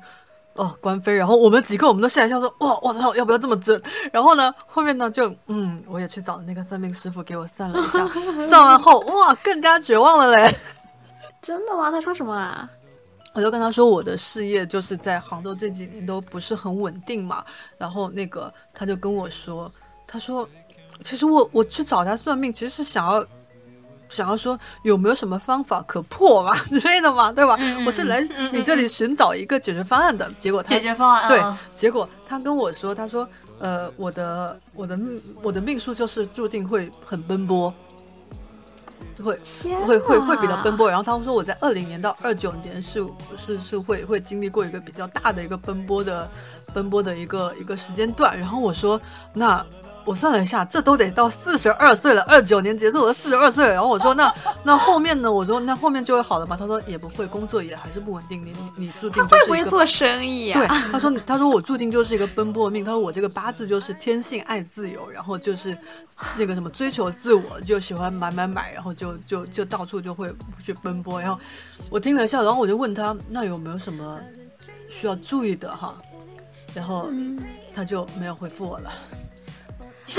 [0.56, 3.82] 哦官飞，然后我们几个我们都吓一跳说哇我操要不要这么准？
[4.12, 8.08] 然后呢后面呢就嗯我也去找那个算命师傅给我算了一下，
[8.40, 10.56] 算完后哇更加绝望了嘞。
[11.42, 11.90] 真的吗？
[11.90, 12.70] 他说什么啊？
[13.34, 17.44] 我就跟他说，我的事业就是在杭州这几年都不是很稳定嘛。
[17.78, 19.72] 然后那个他就跟我说，
[20.06, 20.46] 他说，
[21.02, 23.26] 其实我我去找他算命，其实是想要
[24.12, 27.58] 想要说有没有什么方法可破嘛 之类的嘛，对吧？
[27.86, 28.22] 我是来
[28.52, 30.30] 你这里寻找一个解决方案的。
[30.38, 33.28] 结果他解决方案对啊，结果他跟我说，他说，
[33.60, 37.74] 呃，我的我的命我的命数就是注定会很奔波。
[39.22, 39.38] 会
[39.86, 43.06] 会会会比较奔波，然后他们说我在二零年到二九年是
[43.38, 46.28] 是是会会经历过一个比较大的一个奔波的
[46.74, 49.00] 奔波的一个一个时间段，然后我说
[49.36, 49.64] 那
[50.12, 55.32] 我算了一下，这都得到四十二岁了，二九年结束我都四十二岁了，然后我说那 那后面呢？
[55.32, 56.58] 我说那后面就会好了吗？
[56.60, 65.78] 他说也不会，工作也还是不稳定，你你你注定就会 不会做生意呀、对， 他说他说我注定就是一个奔波的命，他说我这个八字就是天性爱自由，然后就是
[66.38, 70.30] 那个什么追求自我，就喜欢买买买，然后就就就到处就会
[70.62, 71.22] 去奔波。
[71.22, 71.40] 然后
[71.90, 74.20] 我听了一下，然后我就问他那有没有什么
[74.90, 75.96] 需要注意的哈？
[76.74, 77.10] 然后
[77.74, 78.92] 他就没有回复我了。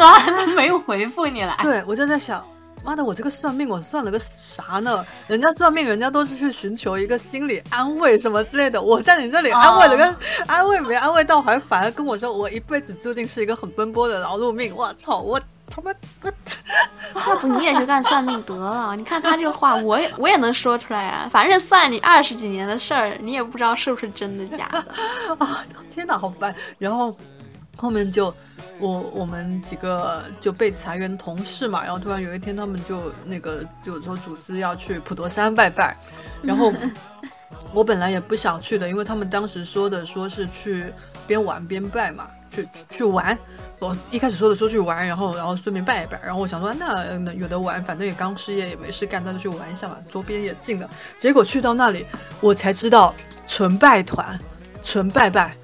[0.00, 1.58] 啊，他没有回复你来。
[1.62, 2.42] 对我就在想。
[2.84, 5.06] 妈的，我这个算命，我算了个啥呢？
[5.28, 8.82] 人家算命，人家都是去寻求一个心理安慰什么之类的。
[8.82, 10.16] 我在你这里安慰了个、
[10.48, 14.74] 安慰没安慰到，还反而跟我说我一辈子注定是一个很奔波的劳碌命。
[14.74, 15.92] 我操，我他妈
[17.14, 18.96] 我要不你也去干算命得了？
[18.96, 21.28] 你看他这个话，我也我也能说出来啊。
[21.30, 24.78] 反正算你二十几年的事儿，你也不知道是不是真的假的。
[25.38, 26.52] 啊，天哪，好烦！
[26.78, 27.16] 然后
[27.76, 28.34] 后面就
[28.82, 35.96] 我我们几个就被裁员同事嘛，然后突然有一天他们就那个就说组织要去普陀山拜拜，
[36.42, 36.72] 然后
[37.72, 40.92] 我本来也不想去的，因为他们当时说的说是去
[41.28, 43.38] 边玩边拜嘛，去去去玩。
[43.78, 50.88] 我一开始说的说去玩，然后然后顺便拜一拜，然后我想说那那有的玩，反正也刚失业也没事干，那就去玩一下嘛，周边也近的。
[51.18, 52.04] 结果去到那里，
[52.40, 53.14] 我才知道
[53.46, 54.38] 纯拜团，
[54.82, 55.56] 纯拜拜，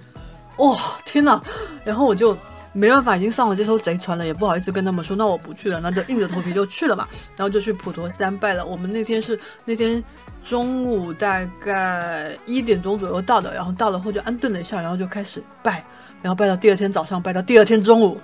[0.57, 1.41] 哇、天呐！
[1.85, 2.37] 然后我就
[2.79, 7.07] 没办法，已经上了这艘贼船了，也不好意思跟他们说，那我不去了，那就硬着头皮就去了嘛。
[7.37, 8.65] 然后就去普陀山拜了。
[8.65, 10.03] 我们那天是那天
[10.43, 15.85] 中午大概一点钟左右到的，然后到了后就安顿了一下，然后就开始拜，
[16.23, 18.21] 然后拜到第二天早上，拜到第二天中午，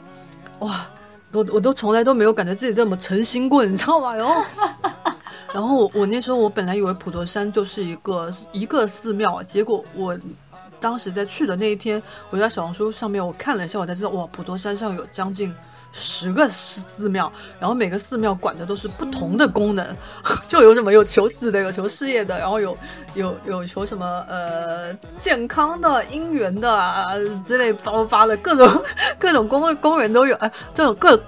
[0.60, 0.86] 哇！
[1.32, 4.14] 我我都从来都没有感觉自己这么诚心过，你知道吗？
[4.14, 4.44] 然后，
[5.52, 10.16] 然后我我那时候我本来以为普陀山就是一个一个寺庙，结果我
[10.84, 15.50] 当时在去的那一天，我在小红书上面我看了一下，我才知道哇，普陀山上有将近
[15.92, 19.96] 十个寺庙，然后每个寺庙管的都是不同的功能，
[20.46, 22.76] 就有什么有求子的，有求事业的，然后有
[23.14, 24.92] 有有求什么呃
[25.22, 27.14] 健康的、姻缘的啊
[27.46, 28.84] 之类发发的各种
[29.18, 31.18] 各种功功能都有，哎、这种各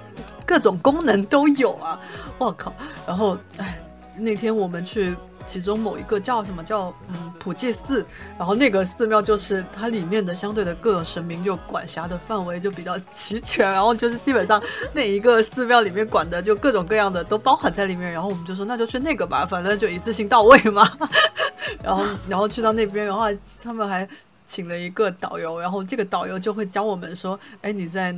[0.44, 1.98] 各种功能都有啊，
[2.36, 2.70] 我靠！
[3.06, 3.78] 然后哎，
[4.18, 5.16] 那天我们去。
[5.46, 8.04] 其中某一个叫什么叫嗯普济寺，
[8.36, 14.60] 然后那个寺庙就是它里面的相对的各种神明就管辖的范围就比较齐全，然后就是基本上
[14.92, 20.90] 那一个寺庙里面管的就各种各样的都包含在里面，然后我们就说那就去那个吧，反正就一次性到位嘛。
[21.82, 23.26] 然后然后去到那边，然后
[23.62, 24.06] 他们还
[24.44, 28.14] 请了一个导游，然后这个导游就会教我们说，哎你在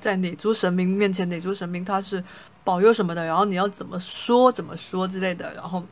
[0.00, 2.22] 在哪株神明面前，哪株神明他是
[2.62, 5.82] 保佑什么的，然后你要怎么说怎么说之类的，然后。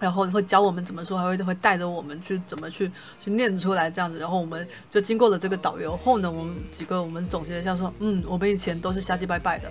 [0.00, 2.90] 然后会教我们怎么说，还会会带着我们去怎么去
[3.22, 4.18] 去念出来这样子。
[4.18, 9.70] 然后我们就经过了这个导游后呢，我们几个我们总结一下说，嗯，我们以前都是瞎鸡拜拜的。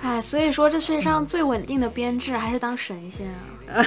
[0.00, 3.86] 哎，所以说这世界上最稳定的编制还是当神仙啊。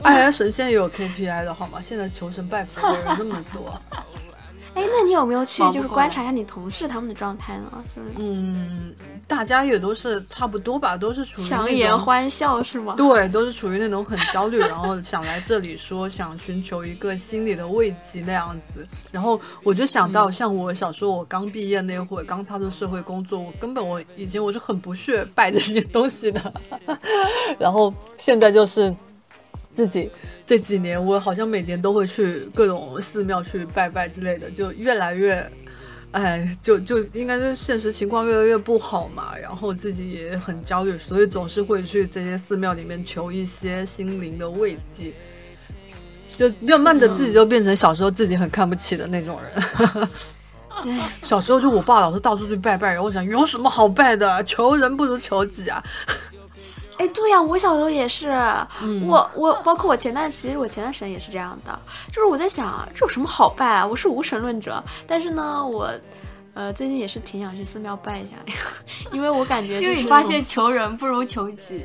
[0.02, 1.80] 哎，神仙也有 KPI 的好吗？
[1.80, 3.78] 现在求神拜佛的人那么多。
[4.74, 7.84] 哎，那你有没有去就是观察一下你同事他们的状态呢？
[7.94, 8.92] 就是嗯，
[9.28, 12.94] 大家也都是差不多吧，都是处于强颜欢笑是吗？
[12.96, 18.86] 对，都是处于那种很焦虑，然后想来这里说想寻求一个心理的慰藉那样子。
[19.12, 26.52] 然后我就想到，像我小时候我刚毕业那会儿，刚踏入社会工作，我根本我以前我是很不屑拜这些东西的，
[27.58, 28.94] 然后现在就是。
[29.74, 30.08] 自己
[30.46, 35.50] 这几年，我好像每年都会去各种寺庙去拜拜之类的，就越来越，
[36.12, 45.12] 哎，就就应该是现实情况越来越不好嘛，然后自己也很焦虑，所以总是会去这些寺庙里面求一些心灵的慰藉，
[46.30, 50.08] 就慢慢的自己就变成小时候自己很看不起的那种人。
[50.84, 55.82] 哎， 小时候就我爸老是到处去拜拜，然后我想有什么好拜的，求人不如求己啊。
[56.98, 58.30] 哎，哎，对呀，我小时候也是，
[58.82, 61.78] 嗯我我包括我前段，其实我前段时间也是这样的，
[62.08, 63.86] 就是我在想这有什么好拜啊？
[63.86, 65.90] 我是无神论者，但是呢，我
[66.54, 68.36] 呃最近也是挺想去寺庙拜一下，
[69.12, 71.84] 因为我感觉、就是、因为你发现求人不如求己，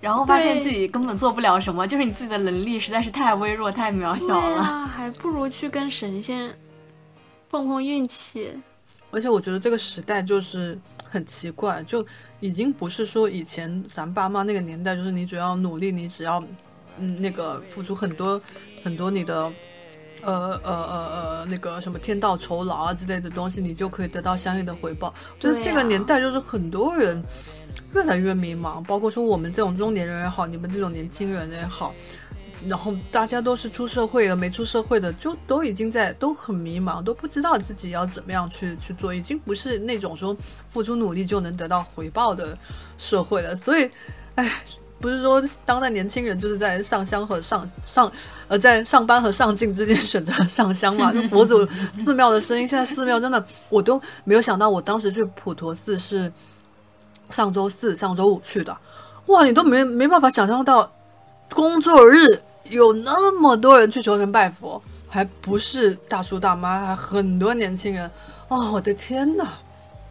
[0.00, 4.62] 然后发现自己根本做不了什么，就是你自己的能力实在是太微弱、太渺小了。
[4.62, 6.56] 啊，还不如去跟神仙
[7.50, 8.52] 碰碰运气。
[9.10, 12.04] 而且我觉得这个时代就是很奇怪，就
[12.40, 16.42] 已经不是说以前咱爸妈那个年代，就是你只要努力，你只要
[16.98, 18.40] 嗯那个付出很多
[18.82, 19.52] 很多你的。
[20.20, 25.14] 呃呃呃呃，那个什么天道酬劳啊之类的东西，你就可以得到相应的回报。
[25.38, 27.22] 就是这个啊年代，就是很多人
[27.94, 31.94] 越来越迷茫，包括说我们这种中年人也好，你们这种年轻人也好，
[32.66, 42.56] 然后大家都是出社会了，没出社会的，就都已经在都很迷茫，都不知道自己要怎么样去去做，已经不是那种说付出努力就能得到回报的
[42.96, 43.54] 社会了。
[43.54, 43.90] 所以，
[44.34, 44.50] 哎，
[45.00, 48.10] 不是说当代年轻人就是在上香和上 上
[48.48, 51.12] 呃在上班和上进之间选择上香嘛？
[51.12, 51.64] 就佛祖
[52.04, 56.32] 寺庙的声音，现在寺庙真的我都没有想到，我当时去普陀寺是
[57.30, 58.76] 上周四、上周五去的，
[59.26, 60.90] 哇，你都没没办法想象到
[61.50, 68.10] 工作日有那么多人去求神拜佛，还不是大叔大妈，还很多年轻人。
[68.48, 69.46] 哦，我的天哪！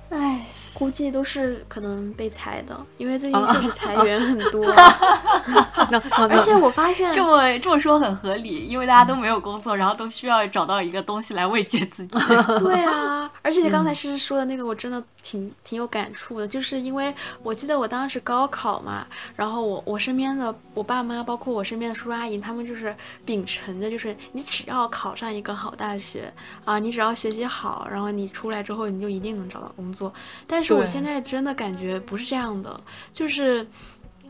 [0.10, 0.46] 唉，
[0.78, 4.64] 估计都是可能被裁的，因为最啊近确实裁员很多。
[6.30, 12.16] 而且我发现，这么这么说很合理，因为大家都没有工作，然后都需要找到一个东西来慰藉自己。
[12.62, 17.12] 对啊，而且刚才嗯诗诗说的那个，我真的挺挺有感触的，就是因为
[17.42, 26.32] 我记得我当时高考嘛，然后我我身边的我爸妈，包括我身边的叔叔阿姨，他们就是秉承着，就是你只要考上一个好大学
[26.66, 30.14] 啊，你只要学习好，然后你出来之后你就一定能找到工作。
[30.46, 32.80] 但是我现在真的感觉不是这样的，
[33.12, 33.66] 就是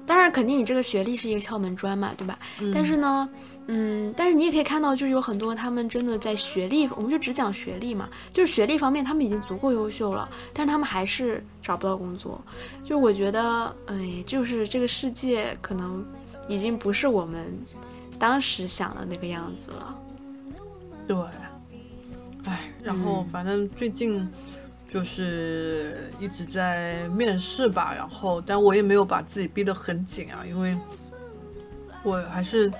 [0.06, 2.38] 当然肯定你这个学历是一个敲门砖嘛，对吧？
[2.74, 3.30] 但是呢。
[3.70, 12.42] 嗯，但是你也可以看到，就是有很多他们真的在学历，我们就只讲学历嘛，就是学历方面他们已经足够优秀了，但是他们还是找不到工作。
[12.82, 16.06] 就我觉得，哎，就是这个世界可能
[16.48, 17.54] 已经不是我们
[18.18, 20.00] 当时想的那个样子了。
[21.06, 21.18] 对，
[22.46, 24.26] 哎，然后反正最近
[24.88, 30.78] 就是一直在面试吧，然后但我也没有把自己逼得很紧啊，因为
[32.04, 32.72] 我还是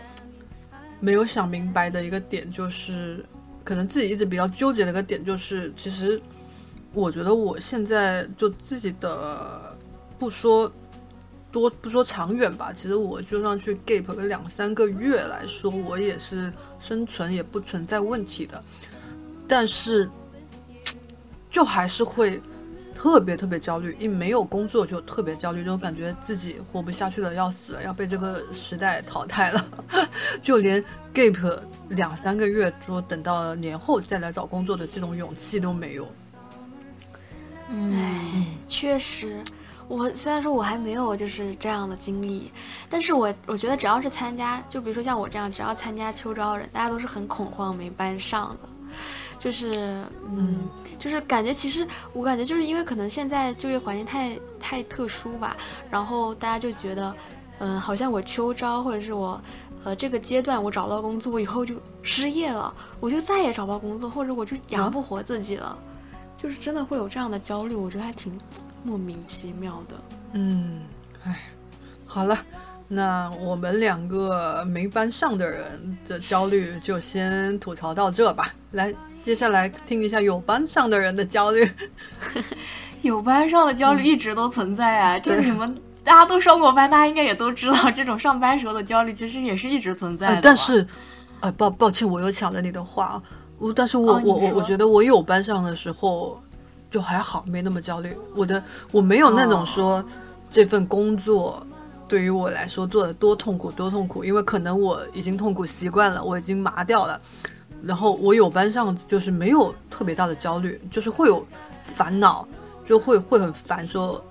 [1.00, 3.24] 没有想明白的一个点，就是
[3.64, 6.20] 可能自己一直比较纠结的一个点，就是其实
[6.94, 9.76] 我觉得我现在就自己的
[10.18, 10.72] 不说。
[11.50, 18.62] 多不说长远吧，其实我就算去 gap 个两三个月来说，我也是生存也不存在问题的。
[19.48, 20.08] 但是，
[21.58, 22.40] 就还是会
[22.94, 29.68] 特别特别焦虑，一没有工作就特别焦虑，就感觉自己活不下去了，要死了，要被这个时代淘汰了。
[30.40, 30.80] 就连
[31.12, 36.08] gap 两三个月，说等到年后再来找工作的这种勇气都没有。
[37.72, 39.44] 哎，确实，
[39.88, 42.52] 我虽然说我还没有就是这样的经历，
[42.88, 48.70] 但是我我觉得只要是参加，就比如说像我这样，只要参加秋招人，大家都是很恐慌没班上的。
[49.38, 55.56] 就是，嗯，就是感觉，其实我感觉就是因为可能现在就业环境太太特殊吧，
[55.90, 57.16] 然后大家就觉得，
[57.60, 59.40] 嗯，好像我秋招或者是我，
[59.84, 65.78] 呃，这个阶段我找不到工作，我以后就失业了，我就再也找不到工作，或者我就养不活自己了，
[66.36, 68.36] 就是真的会有这样的焦虑，我觉得还挺
[68.84, 69.96] 莫名其妙的。
[70.34, 70.82] 嗯，
[71.24, 71.40] 哎，
[72.06, 72.38] 好了。
[72.90, 78.56] 那我们两个没班上的人的焦虑就先吐槽到这吧。
[78.72, 78.94] 来，
[79.28, 81.70] 接下来听一下有班上的人的焦虑。
[83.04, 90.42] 有班上的焦虑一直都存在啊，就是你们大家都上过班，大家应该也都知道，这种上班时候的焦虑其实也是一直存在的、呃。
[90.42, 90.88] 但是，
[91.42, 93.22] 呃，抱抱歉，我又抢了你的话。
[93.60, 96.42] 我但是我、哦、我我我觉得我有班上的时候
[96.90, 98.16] 就还好，没那么焦虑。
[98.34, 98.64] 我的
[98.94, 100.06] 我没有那种说、哦、
[100.50, 101.68] 这份工作。
[102.08, 107.20] 对于我来说，做的多痛苦多痛苦，因为可能我已经痛苦习惯了，我已经麻掉了。
[107.84, 111.46] 然后我有班上就是没有特别大的焦虑，就是会有
[111.84, 112.48] 烦恼，
[112.84, 114.24] 就会会很烦，说，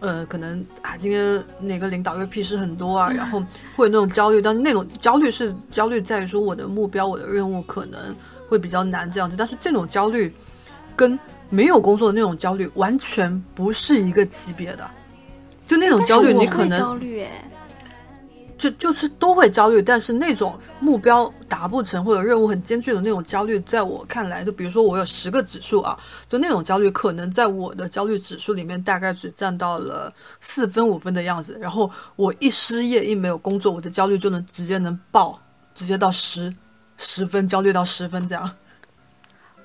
[0.00, 3.40] 呃，可能啊，今天哪个领导又屁事很多啊，然后
[3.76, 4.40] 会有那种焦虑。
[4.40, 8.14] 但是那种焦虑是焦虑在于说我的目标、我的任务可能
[8.48, 9.36] 会比较难这样子。
[9.36, 10.32] 但是这种焦虑
[10.94, 11.18] 跟
[11.50, 14.88] 没有工作的那种焦虑完全不是一个级别的。
[15.66, 17.50] 就那种焦虑，你可能焦虑哎，
[18.64, 25.94] 就就是都会焦虑，但是那种目标达不成或者任务很艰巨的那种焦虑，在我看来，就比如说我有十个指数啊，
[26.26, 31.58] 就那种焦虑，可能在我的焦虑指数里面大概只占到了四分五分的样子。
[31.60, 35.38] 然后我一失业一没有工作，我的焦虑就能直接能爆，
[35.74, 36.54] 直接到十
[36.96, 38.50] 十分，焦虑到十分这样。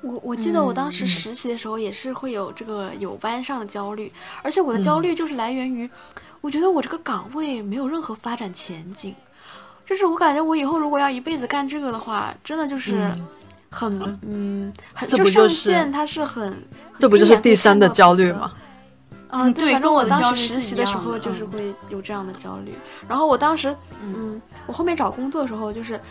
[0.02, 5.90] 我我记得我当时实习的时候也是会有这个有班上的焦虑，而且我的焦虑就是来源于，
[6.42, 9.14] 我觉得我这个岗位没有任何发展前景，
[9.86, 13.12] 就是我感觉我以后如果要一辈子干这个的话，真的就是
[13.70, 16.64] 很嗯很这不上就是限它是很
[16.98, 18.54] 这不就是第三的焦虑吗？
[19.30, 22.74] 啊，嗯对，反正对跟我当时实习的时候就是嗯会有这样的焦虑，
[23.08, 26.02] 然后我当时，嗯，我后面找工作的时候就是，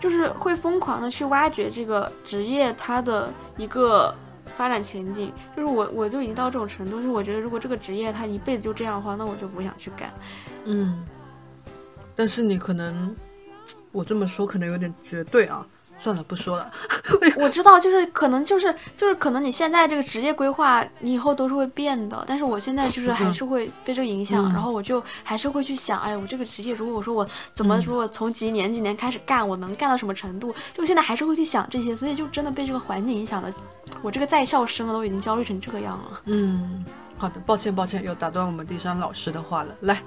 [0.00, 4.14] 就是会疯狂的去挖掘这个职业它的一个
[4.54, 10.12] 发展前景，就是我我就已经到这种程度，就是我觉得如果这个职业它一辈子就这样的话，那我就不想去干。
[10.64, 11.04] 嗯，
[12.14, 13.14] 但是你可能，
[13.92, 16.70] 我这么说可能有点绝对啊，算了，不说了。
[17.38, 22.24] 我知道，就是可能就是就是可能你现在这个职业规划，你以后都是会变的。
[22.26, 30.54] 但是我现在就是还是会被这个影响，嗯然后我就还是会去想，哎，我这个职业，如果我说我怎么如果从几年几年开始干，我能干到什么程度？
[30.72, 33.52] 就现在还是会去想这些，所以就真的被这个环境影响的，
[34.02, 36.20] 我这个在校生都已经焦虑成这个样了。
[36.26, 36.84] 嗯，
[37.16, 39.74] 好的，抱歉抱歉，又打断我们第三老师的话了。
[39.80, 40.02] 来，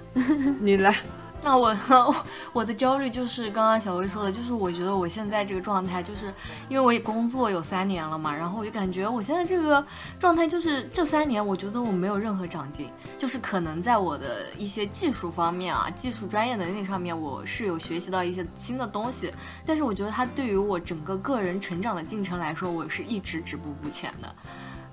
[0.60, 0.94] 你来。
[1.44, 1.76] 那我
[2.52, 6.32] 我的焦虑就是刚刚小薇说的，就是我觉得我现在这个状态，就是
[6.68, 9.84] 因为我也工作有三年了嘛，然后我就感觉我现在这个
[10.20, 19.32] 状态就是这三年，我觉得我没有任何长进，就是可能在我的一些技术方面啊，技术专业能力上面，我是有学习到一些新的东西，
[19.66, 24.32] 但是我觉得它对于我整个个人成长的进程来说，我是一直止步不前的。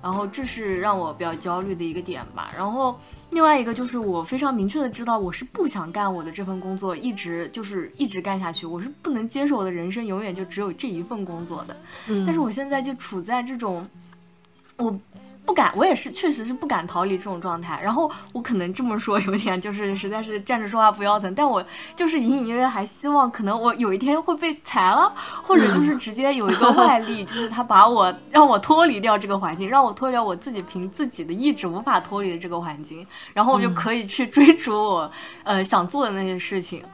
[0.02, 2.52] 然后这是让我比较焦虑的一个点吧。
[2.56, 2.98] 然后
[3.30, 11.76] 另外一个就是我非常明确的知道我是不想干我的这份工作，一直就是一直干下去，我是不能接受我的人生永远就只有这一份工作的。
[12.08, 13.88] 嗯但是我现在就处在这种，
[14.76, 14.98] 我。
[15.46, 17.80] 不敢，我也是，确实是不敢逃离这种状态。
[17.82, 21.64] 然后我可能这么说，有点就是实在是站着说话不腰疼，但我
[21.96, 35.10] 就是隐隐约约还希望，可能我有一天会被裁了，或者就是直接有一个外力，就是他把我让我脱离掉这个环境，让我脱离掉我自己凭自己的意志无法脱离的这个环境，然后我就可以去追逐我、
[35.42, 36.84] 呃想做的那些事情。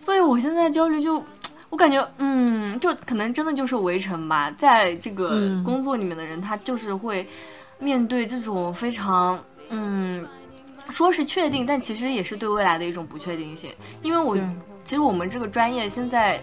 [0.00, 1.22] 所以我现在焦虑就。
[1.68, 7.26] 我感觉，嗯，就可能真的就是围城吧，在这个嗯工作里面的人，他就是会
[7.78, 10.26] 面对这种非常，嗯，
[10.90, 13.72] 说是确定，但其实也是对未来的一种不确定性。
[14.02, 14.36] 因为我
[14.84, 16.40] 其实我们这个专业现在，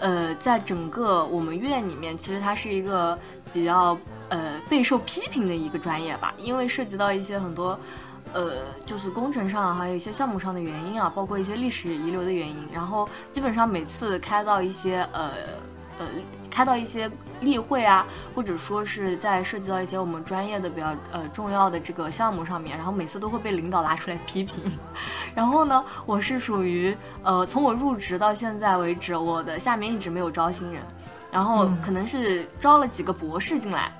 [0.00, 3.18] 呃，在整个我们院里面，其实它是一个
[3.52, 3.96] 比较
[4.28, 7.78] 呃备受批评的一个专业吧，因为涉及到一些很多。
[8.32, 15.32] 呃，就是工程上还有一些项目上的原因啊，包括一些历史遗留的原因，然后基本上每次开到一些呃
[15.98, 16.06] 呃
[16.50, 24.64] 开到一些例会啊，或者说是在涉及到一些我们专业的比较呃重要的这个项目上面，然后每次都会被领导拉出来批评。
[25.34, 30.82] 然后呢，我是属于呃从我入职到现在为止，我的下面一直没有招新人，
[31.30, 33.92] 然后可能是招了几个博士进来。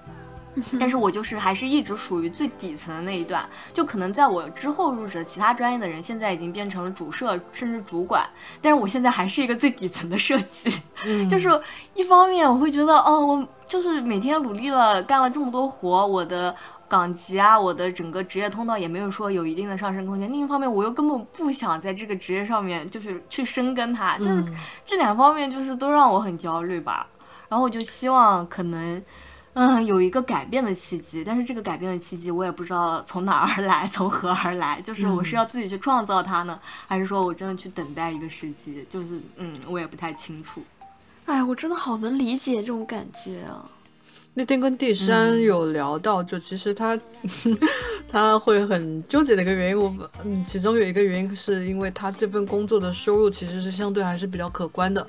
[0.78, 8.28] 但是我就是还是一直属于最底层的那一段，就可能在我之后入职的其他专业的人，现在已经变成了主设甚至主管，
[8.60, 10.70] 但是我现在还是一个最底层的设计。
[11.28, 11.48] 就是
[11.94, 16.54] 一方面我会觉得，哦，我就是每天努力了，干了这么多活，我的
[16.88, 20.32] 岗级啊，我的整个职业通道也没有说有一定的上升空间。
[20.32, 24.44] 另一方面，我又根本不想在这个职业上面就是去深耕它，就是
[24.84, 27.06] 这两方面就是都让我很焦虑吧。
[27.48, 29.02] 然后我就希望可能。
[29.54, 34.80] 嗯，有一个改变的契机，但是这个改变的契机我也不知道从哪儿而 来，从何而来。
[34.80, 38.84] 就是我是要自己去创造它呢，还是说我真的去等待一个时机？
[38.90, 40.60] 就是嗯，我也不太清楚。
[41.26, 43.64] 哎，我真的好能理解这种感觉啊！
[44.34, 46.98] 那天跟第三有聊到，就其实他
[48.10, 55.06] 他会很纠结的一个原因，我嗯，其中有一个原因是因为他这份工作的收入其实是相对还是比较可观的。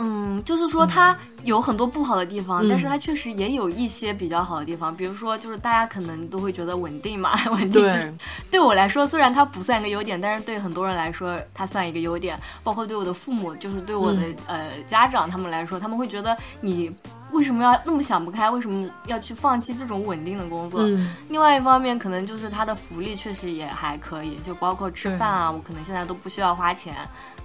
[0.00, 4.96] 嗯，就是说它有很多不好的地方，嗯但是它确实也有一些比较好的地方。
[4.96, 8.14] 比如说，就是大家可能都会觉得稳定嘛， 稳定对就是
[8.50, 12.38] 对我来说，虽然它不算一个优点，但是对很多人来说，它算一个优点。
[12.62, 16.90] 包括对我的父母，就是对我的、嗯呃家长他们来说，他们会觉得你
[17.32, 18.50] 为什么要那么想不开？
[18.50, 20.82] 为什么要去放弃这种稳定的工作？
[20.82, 26.96] 嗯另外一方面，可能就是它的福利确实也还可以，就包括吃饭啊，我可能现在都不需要花钱。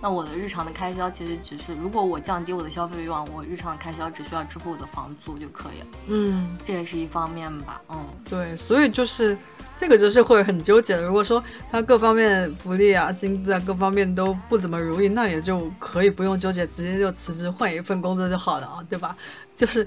[0.01, 7.81] 那我的日常的开销其实只是，如果我降低我的消费欲望，我日常的开销只需要支付我的房租就可以了，嗯，这也是一方面吧。
[7.89, 9.38] 嗯，对，所以就是
[9.84, 11.03] 这个就是会很纠结的。
[11.03, 19.13] 如果说他各方面福利啊、薪资啊各方面都不怎么如意，那也就可以不用纠结，直接就辞职换一份工作就好了啊，对吧？
[19.53, 19.86] 就是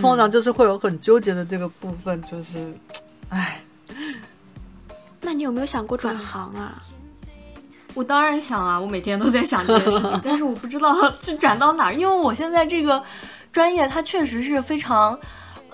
[0.00, 2.74] 通常就是会有很纠结的这个部分，就是，
[3.28, 3.62] 唉，
[5.20, 6.82] 那你有没有想过转行啊？
[7.94, 13.00] 我当然想啊，我每天都在想这件事情，但是我不知道去转到哪儿，因为我现在这个
[13.52, 15.16] 专业它确实是非常，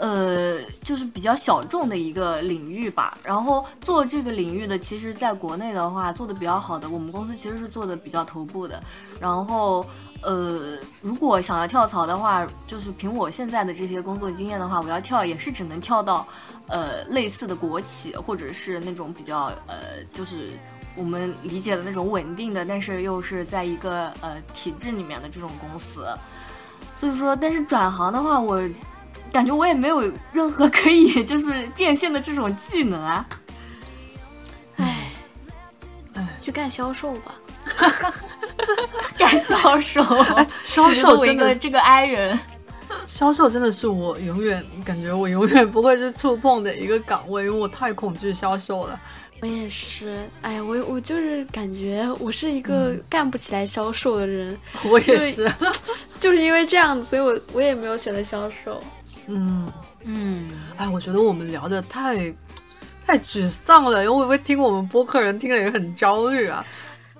[0.02, 3.16] 呃，就是比较小众的一个领域吧。
[3.22, 8.82] 然后做这个领域的，其实在国内的话做的比较好的，我们公司其实是做的比较头部的。
[9.20, 9.86] 然后，
[10.20, 16.26] 呃，如果想要跳槽的话，就是凭我现在的这些工作经验的话，我要跳也是只能跳到，
[16.66, 20.50] 呃，类似的国企或者是那种比较，呃，就是。
[20.94, 26.06] 我们理解的那种稳定的，但是又是在一个呃体制里面的这种公司，
[26.94, 28.60] 所以说，但是转行的话，我
[29.32, 33.26] 感觉我也没有任何可以 就是变现的这种技能啊。
[34.76, 35.10] 唉，
[36.14, 37.34] 唉，去干销售吧。
[39.16, 40.02] 干销售，
[40.62, 42.38] 销售真的，这个 i 人，
[43.06, 49.00] 销售真的是我永远感觉我永远不会去触碰的一个岗位，因为我太恐惧销售了。
[49.40, 55.50] 我也是，哎呀，我我就是感觉我是一个干不起来销售的人，我也是，
[56.18, 58.82] 就是因为这样子，所以我我也没有选择销售。
[59.26, 59.72] 嗯。
[60.04, 62.32] 嗯，哎，我觉得我们聊的太
[63.06, 66.64] 太沮丧了，因为会不会听我们播客人听了也很焦虑啊？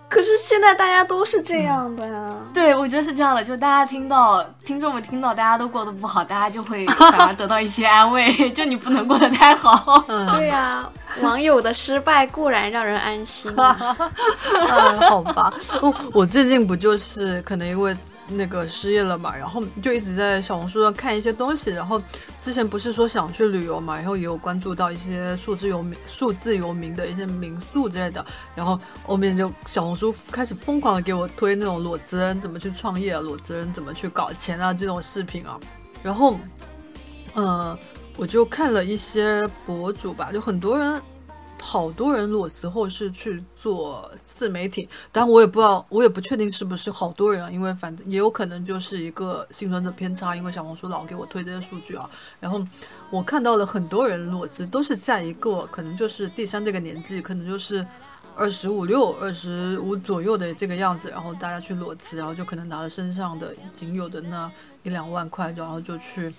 [0.09, 2.35] 可是现在大家都是这样的呀。
[2.53, 10.05] 对，我觉得是这样的，就大家听到听众们听到大家都过得不好，大家就会反而得到一些安慰， 就你不能过得太好。
[10.09, 10.87] 嗯， 对呀、
[11.21, 15.53] 网友的失败固然让人安心， 嗯，好吧。
[15.81, 17.97] 我我最近不就是可能因为
[18.29, 22.01] 那个失业了嘛，然后就一直在小红书上看一些东西，然后
[22.41, 35.59] 之前不是说想去旅游嘛，然后也有关注到一些数字游民、数字游民的一些民宿之类的，然后后面就小红书开始疯狂的给我推那种裸辞人怎么去创业，裸辞人怎么去搞钱啊这种视频啊，
[36.03, 36.39] 然后，
[37.35, 37.79] 呃，
[38.17, 41.01] 我就看了一些博主吧，就很多人。
[41.65, 52.11] 好多人裸辞后是去做自媒体，但我也不知道，我也不确定是不是好多人，因为反正也有可能就是一个幸存者偏差，因为小红书老给我推这些数据啊。
[52.41, 52.61] 然后
[53.11, 57.87] 我看到了很多人裸辞都是在一个可能就是第三这个年纪，可能就是
[58.37, 64.51] 二十五六、二十五左右的这个样子，然后大家去裸辞，然后就可能拿了身上的仅有的那
[64.83, 66.33] 一两万块，然后就去。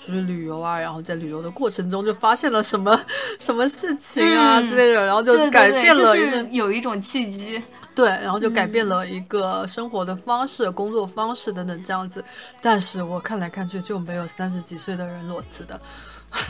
[0.00, 2.98] 出去旅游啊，然后在旅游的过程中就发现了什么
[3.40, 7.60] 什么事情啊、嗯之类的，然后就对对对改变了就是有一种契机。
[7.96, 12.24] 对，然后就改变嗯了一个生活的方式、工作方式等等这样子。
[12.62, 15.80] 但是我看来看去就没有三十几岁的人裸辞的。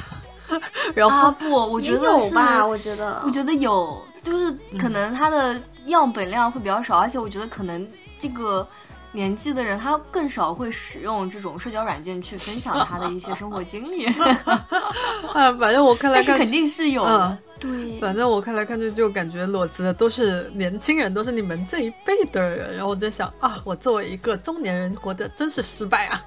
[0.95, 2.67] 然后、啊不，我觉得有吧？
[2.67, 8.67] 我觉得，我觉得有，就是可能它的样本量会比较少，而且我觉得可能这个
[9.13, 14.07] 年纪的人他更少会使用这种社交软件去分享他的一些生活经历，
[15.33, 17.39] 啊，反正我看来看，但是肯定是有的。
[17.63, 22.77] 嗯，对，反正我看来看去就感觉裸辞的都是年轻人，都是你们这一辈的人。
[22.77, 26.23] 然后我在想啊，我作为一个中年人，活得真是失败啊。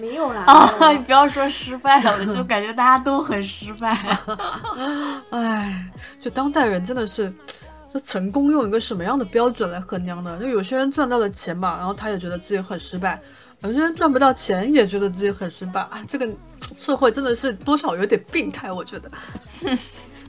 [0.00, 0.42] 没有啦。
[0.42, 3.96] 啊，你 不要说失败了， 就感觉大家都很失败。
[5.30, 5.84] 哎，
[6.20, 7.32] 就当代人真的是，
[7.92, 10.38] 就成功用一个什么样的标准来衡量呢？
[10.40, 13.18] 就有些人赚到了钱吧，然后他也觉得自己很失败；
[13.62, 15.80] 有些人赚不到钱，也觉得自己很失败。
[15.82, 16.28] 啊，这个
[16.60, 19.10] 社会真的是多少有点病态，我觉得。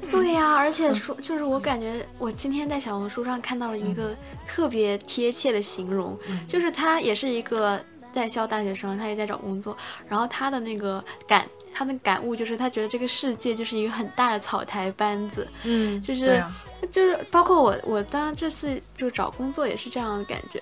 [0.09, 4.13] 对呀、而且说就是我感觉我今天在小红书上看到了一个
[4.47, 6.17] 特别贴切的形容，
[6.47, 7.79] 就是他也是一个
[8.11, 9.75] 在校大学生，他也在找工作，
[10.07, 11.47] 然后他的那个感。
[11.73, 16.43] 他的感悟就是，他觉得这个世界就是一个很大的草台班子，嗯，就是，
[16.91, 20.61] 就是包括我，我当然这次就找工作也是这样的感觉，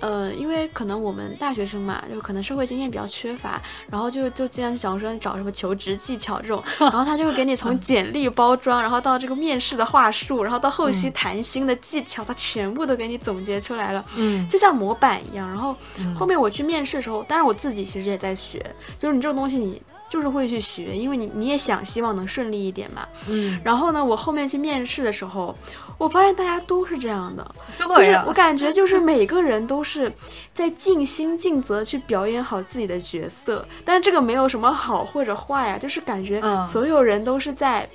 [0.00, 15.48] 呃，因为可能我们大学生嘛，就可能社会经验比较缺乏，然后就就经常想说找什么求职技巧这种，然后他就会给你从 简历包装，然后到这个面试的话术，然后到后期谈心的技巧，他全部都给你总结出来了，嗯就像模板一样。
[15.50, 15.76] 然后
[16.16, 18.64] 后面我去面试的时候，当然我自己其实也在学，
[18.98, 19.80] 就是你这种东西你
[20.10, 23.08] 就是会去学，因为你你也想希望能顺利一点嘛。
[23.28, 25.56] 嗯，然后呢，我后面去面试的时候，
[25.96, 30.12] 我发现大家都是这样的，就是我，感觉就是每个人都是
[30.52, 37.88] 在尽心尽责去表演好自己的角色，但是这个没有什么好或者坏呀、就是感觉嗯所有人都是在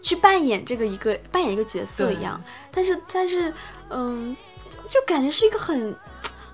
[0.00, 3.52] 去扮演这个一个扮演一个角色一样，但是但是
[3.90, 4.34] 嗯，
[4.88, 5.94] 就感觉是一个很，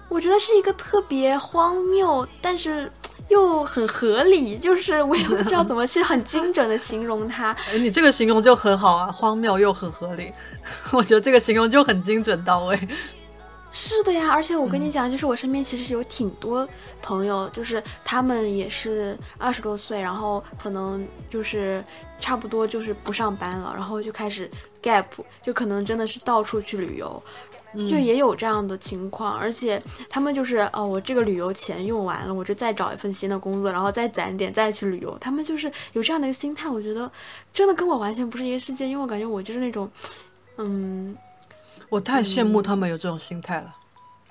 [0.08, 2.90] 我觉得是一个特别荒谬，但是
[3.28, 7.52] 又很合理，就是我也不知道怎么去很精准的形容它。
[7.72, 10.32] 哎你这个形容就很好啊，荒谬又很合理。
[10.92, 12.78] 我觉得这个形容就很精准到位。
[13.76, 16.68] 是的呀，而且我跟你讲，就是我身边其实有挺多
[17.02, 21.82] 朋友，就是他们也是二十多岁，然后可能就是
[22.20, 24.48] 差不多就是不上班了，然后就开始
[24.80, 25.06] gap，
[25.42, 27.20] 就可能真的是到处去旅游，
[27.74, 37.10] 就也有这样的情况，而且他们就是哦，我这个旅游钱用完了，我就再找一份新的工作，然后再攒点再去旅游，他们就是有这样的一个心态，我觉得
[37.52, 39.90] 真的跟我完全不是一个世界，因为我感觉我就是那种，
[40.58, 41.16] 嗯。
[41.90, 43.72] 我太羡慕他们有这种心态了。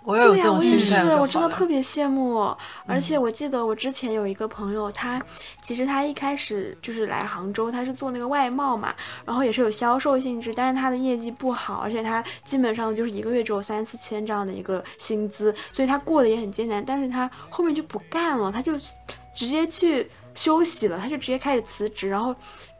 [0.03, 2.55] 我要有对呀、这种心我也是我真的特别羡慕。
[2.85, 5.21] 而且我记得我之前有一个朋友，他
[5.61, 8.93] 其实他一开始就是来杭州，他是做那个外贸嘛，
[9.25, 16.83] 然后也是有销售性质，但是他的业绩不好，而且他基本上就是一个月只有三四千这样的一个薪资，所以他过得也很艰难。
[16.85, 18.73] 但是他后面就不干了，他就
[19.33, 22.35] 直接去休息了，他就直接开始辞职，然后。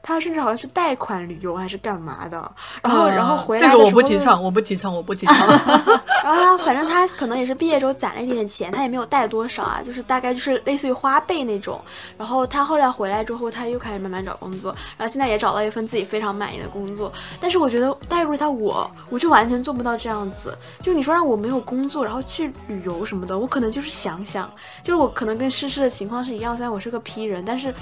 [0.06, 2.52] 他甚至好像去贷款旅游还是干嘛的，
[2.84, 5.36] 然后、啊然后回来这个我不提倡，我不提倡，我不提倡。
[6.24, 11.80] 然后他反正他可能也是毕业之后攒了一点点钱，他也没有贷多少啊，就是大概就是类似于花呗那种。
[12.18, 17.12] 然后他后来回来之后，他又开始慢慢找工作，然后现在也找到一份自己非常满意的工作。
[17.40, 20.58] 但是我觉得代入一下我，我就完全做不到这样子。
[20.82, 24.52] 就你说让我没有工作，然后去旅游什么的，我可能就是想想，
[24.82, 27.74] 就是我可能跟诗诗的情况是一样，虽然我是个 P 人，但是，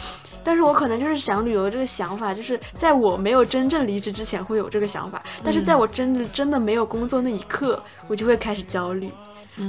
[0.44, 9.10] 但是我可能就是想旅游这个想法，就是在我没有真正离职之前会有这个想法，但是在我真的真的没有工作那一刻，我就会开始焦虑。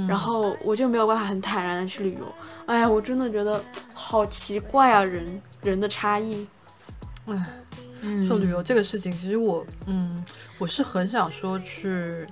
[0.07, 2.25] 然后我就没有办法很坦然的去旅游。
[2.65, 3.61] 哎呀，我真的觉得
[3.93, 6.47] 好奇怪啊，人人的差异。
[7.27, 7.45] 哎
[8.27, 10.23] 说旅游这个事情，其实我，嗯，
[10.57, 12.25] 我是很想说去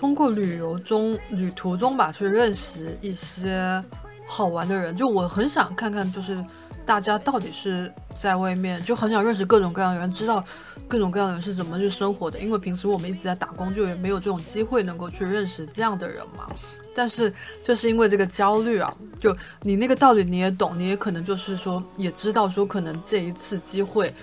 [0.00, 3.82] 通过旅游中旅途中吧，去认识一些
[4.26, 4.96] 好玩的人。
[4.96, 6.42] 就我很想看看，就是
[6.86, 10.42] 大家到底是在外面，就很想认识各种各样的人，知道
[10.86, 12.38] 各种各样的人是怎么去生活的。
[12.38, 16.48] 因为平时我们一直在打工，就也没有这种机会能够去认识这样的人嘛。
[16.94, 17.30] 但是
[17.62, 24.14] 就是因为这个焦虑啊，就你那个道理你也懂，你也可能就是说也知道说，可能这一次机会。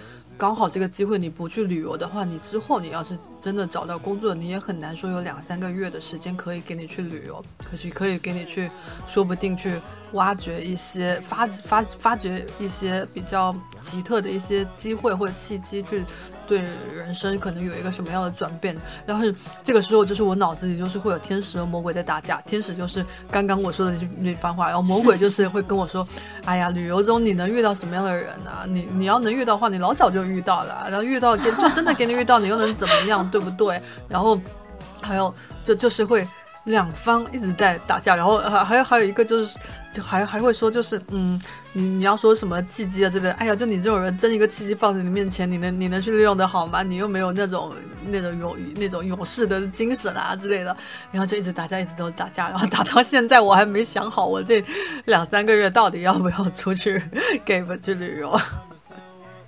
[0.44, 8.70] 刚好这个机会你不去旅游的话，你之后你要是真的找到工作，你也很难说有两三个月的时间可以给你去旅游，可是可以给你去，
[9.08, 9.80] 说不定去
[10.12, 16.04] 挖掘一些发发发掘一些比较奇特的一些机会或者契机去。
[16.48, 16.64] 对
[16.94, 18.76] 人生可能有一个什么样的转变，
[19.06, 19.26] 然后
[19.64, 26.08] 这个时候就是我脑子里就是会有天使和魔鬼在打架，天使就是刚刚我说的那那番话，然后魔鬼就是会跟我说，
[26.46, 28.66] 哎呀，旅游中你能遇到什么样的人啊？
[28.68, 33.82] 你你要能遇到的话，你老早就遇到了，然后遇到就真的给你遇到，你又能怎么样，对不对？
[34.08, 34.40] 然后
[35.02, 35.34] 还有
[35.64, 36.28] 就就是会
[36.66, 39.58] 两方一直在打架，然后还还有还有一个就是
[39.92, 41.42] 就还还会说就是嗯。
[41.76, 43.32] 你你要说什么契机啊之类的？
[43.32, 46.84] 哎呀，就你这种人，真一个契机放在你面前，你能你能去利用的好吗？
[46.84, 47.74] 你又没有那种
[48.06, 50.78] 那种勇那种勇士的精神啊之类的，
[51.12, 54.64] 然后就一直打架，一直都打架，然后打到现在，我还没想好我这
[55.06, 57.02] 两三个月到底要不要出去
[57.44, 58.40] 给不去旅游。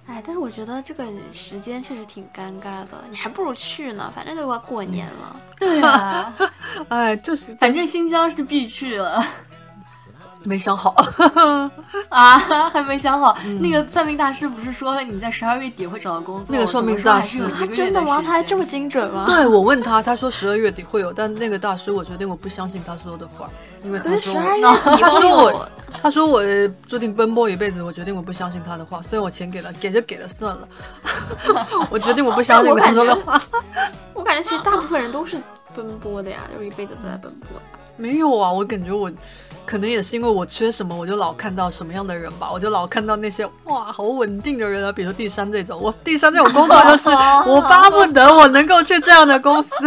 [0.07, 5.41] 哎，但是我觉得这个时间确实挺尴尬的，你还不如去呢，反正都要过年了。
[5.59, 6.33] 对啊，
[6.89, 9.23] 哎，就是反正新疆是必去了
[10.45, 10.95] 没想好。
[12.09, 12.37] 啊，
[12.69, 13.35] 还没想好。
[13.59, 16.47] 那个算命大师不是说了你在十二月底会找到工作？
[16.49, 18.21] 那个算命大师他真的吗？
[18.25, 19.25] 他还这么精准吗？
[19.25, 23.49] 对我问他，他说十二月底会有，但那个大师我决定我不相信他说的话，
[23.83, 25.69] 因为可他说是十二月底他会有说我，
[26.01, 26.41] 他说我
[26.87, 30.67] 注定奔波一辈子，我决定我不相信他的话，虽然我钱给了，给就给了算了，
[31.89, 33.39] 我决定我不相信他说的话。
[34.13, 35.37] 我感觉其实大部分人都是
[35.75, 37.59] 奔波的呀，就是一辈子都在奔波。
[37.97, 39.09] 没有啊，我感觉我
[39.65, 47.09] 可能也是因为我缺什么，我就老看到什么样的人吧，我就老看到那些哇好稳定的人啊，比如第三这种，我第三这种工作就是
[47.49, 49.69] 我巴不得我能够去这样的公司。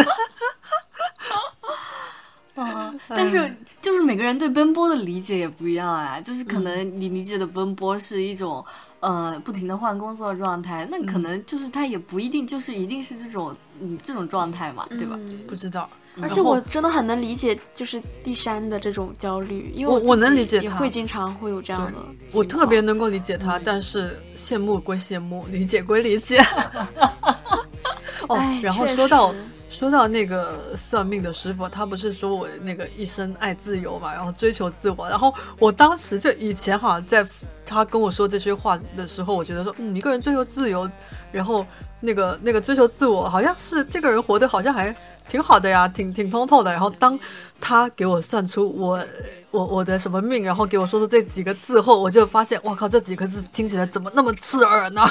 [2.61, 8.65] 嗯，但是就是每个人对奔波的理解也不一样啊，就是可能你理解的奔波是一种。
[9.01, 15.15] 呃，不停的换工作状态，那可能就是他也不一定就是一定是这种嗯这种状态嘛，对吧？
[15.17, 15.89] 嗯不知道，
[16.21, 21.99] 而且我真的很能理解，就是第三的这种焦虑，因为我我能理解会经常会有这样的。
[22.33, 26.39] 我特别能够理解他，但是羡慕归羡慕，理解归理解。
[28.29, 29.35] 哦哎，然后说到
[29.71, 37.27] 说到那个算命的师傅，他不是说我那个一生爱自由嘛，然后追求自我，然后我当时就以前好像在
[37.65, 40.91] 他跟我说这些话的时候，我觉得说，嗯，一个人追求自由，
[41.31, 41.65] 然后
[42.01, 44.95] 那个那个追求自我，好像是这个人活得好像还
[45.29, 46.71] 挺好的呀，挺挺通透的。
[46.71, 47.19] 然后当
[47.61, 49.05] 他给我算出我
[49.51, 55.03] 我我的什么命，然后给我说出这几个字后，我就发现，我靠，这几个字听起来怎么那么刺耳呢？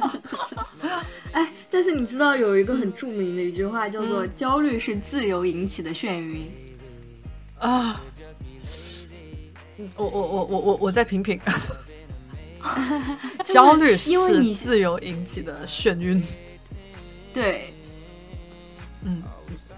[1.32, 6.50] 哎，但是你知道有一个很著名的一句话叫做“焦虑是自由引起的眩晕”
[7.58, 8.00] 啊。
[9.96, 11.38] 我我我我我我再品品，
[13.44, 16.22] 焦虑是因为你自由引起的眩晕。
[17.32, 17.74] 对，
[19.02, 19.22] 嗯，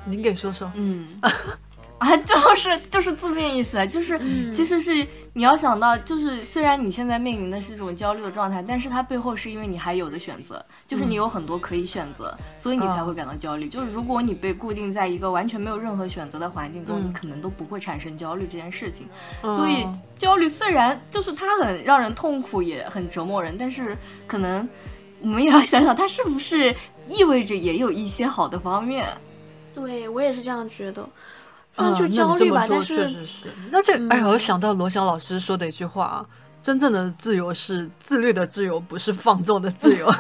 [0.07, 1.07] 您给说说，嗯。
[1.99, 4.19] 啊， 就是就是字面意思，就是
[4.53, 13.69] 其实是你要想到，就是虽然你现在面临的是这种焦虑的状态，但是它背后是因为你还有的选择，就是你有很多可以选择，所以你才会感到焦虑。
[13.69, 19.09] 就是如果你被固定在一个完全没有任何选择的环境中，你可能都不会产生焦虑这件事情。
[19.43, 19.85] 所以
[20.17, 24.69] 焦虑虽然就是它很让人痛苦，也很折磨人，但是可能
[25.21, 26.75] 我们也要想想，它是不是
[27.09, 29.07] 意味着也有一些好的方面。
[29.75, 31.09] 对我也是这样觉得。
[31.79, 33.47] 嗯，就焦虑吧，但是确实是。
[33.71, 36.27] 那这哎，我想到罗翔老师说的一句话啊：
[36.63, 40.13] 真正的自由是自律的自由，不是放纵的自由。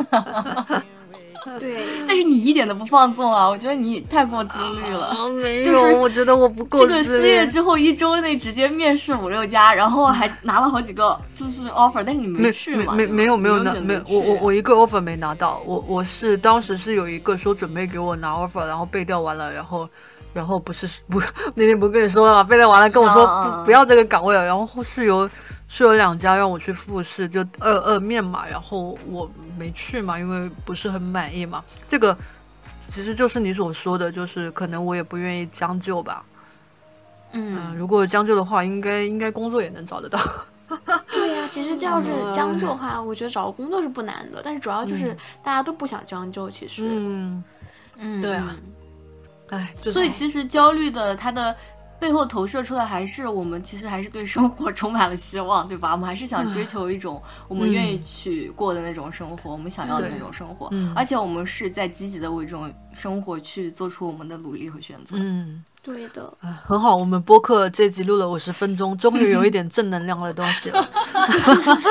[1.59, 3.49] 对， 但是你一点都不放纵啊！
[3.49, 5.17] 我觉得你太过自律了。
[5.41, 6.79] 没有，我觉得我不够。
[6.79, 12.93] 这个失业之后一周内直接面试五六家，然后还拿了好几个就是 offer，但是你没去嘛？
[12.93, 15.63] 没没有没有拿没有我我我一个 offer 没拿到。
[15.65, 19.89] 我我是当时是有一个说准备给我拿 offer，然后背调完了，然后。
[20.39, 21.21] 然后不是 不
[21.55, 22.45] 那天不跟你说了吗？
[22.45, 24.45] 背调完了跟我说不不要这个岗位了。
[24.45, 25.29] 然后是有
[25.67, 28.47] 是有两家让我去复试，就二二面嘛。
[28.49, 29.29] 然后我
[29.59, 31.63] 没去嘛，因为不是很满意嘛。
[31.89, 32.17] 这个
[32.87, 36.25] 其实就是你所说的，就是可能我也不愿意将就吧。
[37.33, 40.19] 嗯，如果将就的话，应该应该工作也能找得到。
[41.11, 44.41] 对呀，其实要是将就的话，我觉得找个工作是不难的。
[44.43, 46.87] 但是主要就是大家都不想将就，其实。
[46.89, 47.45] 嗯
[48.01, 48.55] 嗯，对啊。
[49.51, 51.57] 哎，所以其实焦虑的它的
[51.99, 55.91] 背后投射出来，还是我们其实还是对生活充满了希望，对吧？
[55.93, 65.17] 我们还是想追求一种我们愿意去过的那种生活，我们想要的那种生活，而且我们是在积极的为这种生活去做出我们的努力和选择。
[65.19, 66.33] 嗯，对的，
[66.65, 66.95] 很好。
[66.95, 70.89] 我们播客这集录了五十分钟，终于有一点正能量的东西了。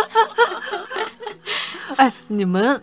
[1.97, 2.81] 哎，你们，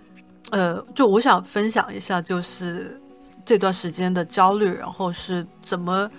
[0.51, 3.01] 呃，就我想分享一下，就是。
[3.45, 6.11] 这段时间的焦虑，然后是怎么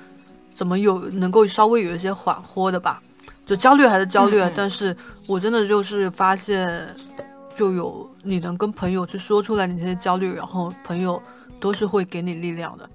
[0.54, 3.02] 怎么有能够稍微有一些缓和的吧？
[3.46, 4.96] 就焦虑还是焦虑，但是
[5.28, 6.96] 我真的就是发现，
[7.54, 11.22] 就有你能跟朋友去说出来你这些焦虑，然后朋友
[11.60, 12.90] 都是会给你力量的。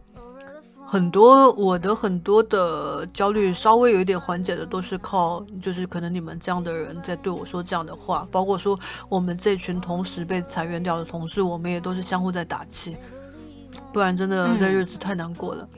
[0.85, 8.77] 很多我的很多的焦虑稍微有一点缓解的，都是靠就是可能你们这样的人在对我说这样的话，包括说
[9.09, 12.97] 我们这群同时被裁员掉的同事，我们也都是相互在打气。
[13.93, 15.69] 不然真的这日子太难过了。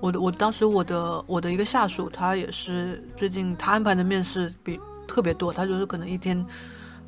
[0.00, 6.44] 我的我当时我的我的一个下属，他也是最近他安排的面试比特别多，他就是可能一天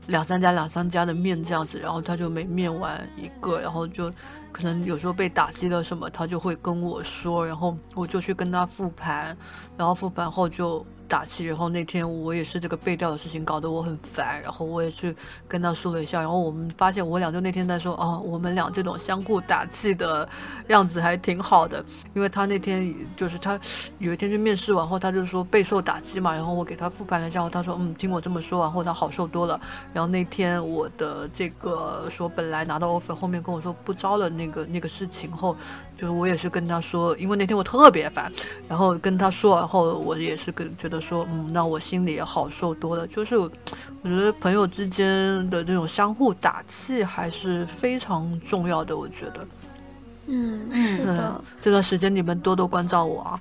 [0.06, 4.10] 两三家两三家的面这样子，然后他就每面完一个，然后就
[4.50, 9.36] 可能有时候被打击了什么，他就会跟我说，然后我就去跟他复盘，
[9.76, 10.84] 然后复盘后就。
[11.08, 15.16] 打气，然后那天我也是这个背调的事情搞得我很烦，然后我也去
[15.48, 20.28] 跟他说了一下，然后我们发现我俩就那天在说，哦，我们俩这种相互打气的
[20.68, 21.82] 样子还挺好的，
[22.14, 23.58] 因为他那天就是他
[23.98, 29.58] 有一天去面试完后，他就说备受打击嘛，然后我给他复盘了一下后，他说，嗯，听我这么说完后，他好受多了。
[29.94, 35.56] 然后那天我的这个说本来拿到 offer，后面跟我说不招了那个那个事情后。
[35.98, 38.30] 就是我也是跟他说，因为那天我特别烦，
[38.68, 43.04] 然后跟他说，然后我也是跟觉得说，嗯，那我心里也好受多了。
[43.04, 43.50] 就是我
[44.04, 45.04] 觉得朋友之间
[45.50, 49.44] 的这种相互打气还是非常重要的，我觉得。
[50.28, 51.40] 嗯，是的。
[51.60, 53.40] 这段时间你们多多关照我啊！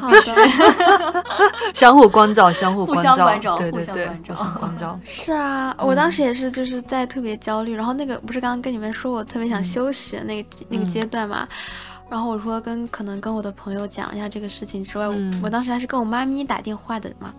[0.00, 0.22] 好的。
[1.74, 3.16] 相互关照，相互关照，
[3.58, 4.98] 对对对，互相关照。
[5.04, 11.46] 是啊，我当时也是，就是在特别焦虑，然后那个不是刚刚跟你们说我特别想休学那个那个阶段嘛。
[12.10, 15.08] 然后我说跟可能跟我的朋友讲一下这个事情之外，
[15.42, 17.32] 我当时还是跟我妈咪打电话的嘛。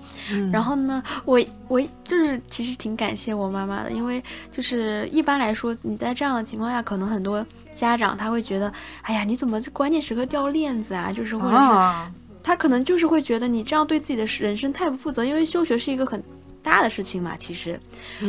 [0.51, 8.71] 然后呢，我我就是其实挺感谢我妈妈的，因为就是一般来说你在这样的情况下，可能很多家长他会觉得，
[9.01, 11.11] 哎呀，你怎么在关键时刻掉链子啊？
[11.11, 12.11] 就是或者是
[12.43, 16.21] 他可能就是会觉得你这样对自己的人生太不负责，因为休学是一个很
[16.61, 17.79] 大的事情嘛，其实。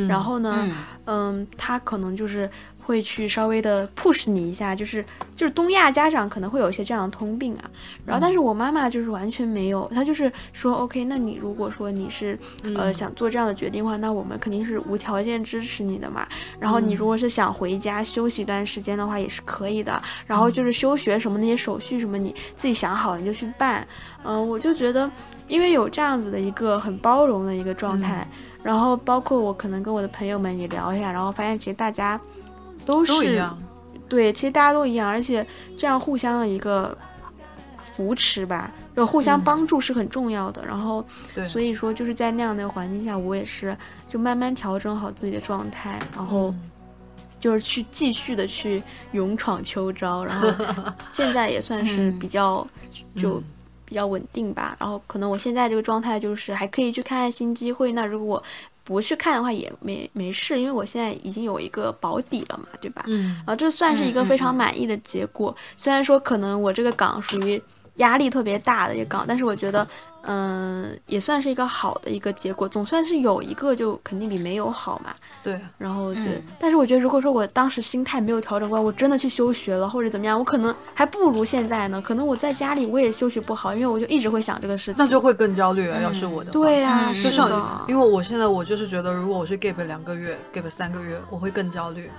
[0.09, 0.75] 然后呢，嗯，
[1.57, 2.49] 他可能就是
[2.83, 7.71] 会去稍微的 push 你一下，就是就是东亚家长可能会有一些这样的通病啊。
[8.05, 12.39] 然后，但是我妈妈就是完全没有，她就是说，OK，那你如果说你是
[12.75, 16.27] 呃想做这样的决定的话，那我们肯定是无条件支持你的嘛。
[16.59, 20.03] 然后你如果是想回家休息一段时间的话，也是可以的。
[20.27, 23.87] 然后就是休学什么那些手续什么，你自己想好你就去办。
[24.25, 25.11] 嗯，我就觉得，
[25.49, 28.27] 因为有这样子的一个很包容的一个状态。
[28.65, 32.19] 然后包括我可能跟我的朋友们也聊一下，然后发现其实大家
[32.87, 33.13] 都是
[34.09, 35.47] 对，其实大家都一样，而且
[35.77, 36.97] 这样互相的一个
[37.77, 40.65] 扶持吧，就互相帮助是很重要的。
[40.65, 41.05] 然后
[41.47, 43.77] 所以说就是在那样的环境下，我也是
[44.09, 46.55] 就慢慢调整好自己的状态，然后
[47.39, 50.49] 就是去继续的去勇闯秋招，然后
[51.13, 52.67] 现在也算是比较
[53.15, 53.43] 就。
[53.85, 57.93] 比较稳定吧，然后可能我现在这个状态就是还可以去看看新机会。
[57.93, 58.43] 那如果我
[58.85, 63.05] 不去看的话，也没没事，因为我现在已经有一个保底了嘛，对吧？
[63.07, 65.55] 嗯，然后这算是一个非常满意的结果。
[65.77, 67.63] 虽然说可能我这个岗属于
[67.97, 69.87] 压力特别大的一个岗，但是我觉得。
[70.27, 75.15] 嗯，也算是一个好的一个结果，总算是有一个就肯定比没有好嘛。
[75.43, 82.01] 对，然后我觉得，但是我觉得，如果说我当时心态没有调整过来，我真的去休学了或者怎么样，我可能还不如现在呢。
[82.01, 86.01] 可能我在家里我也休息不好，因为我就一直会想这个事情，那就会更焦虑啊。
[86.01, 87.63] 要是我的，对啊，是的。
[87.87, 92.11] 因为我现在我就是觉得，如果我去 gap 两个月，gap 三个月，我会更焦虑。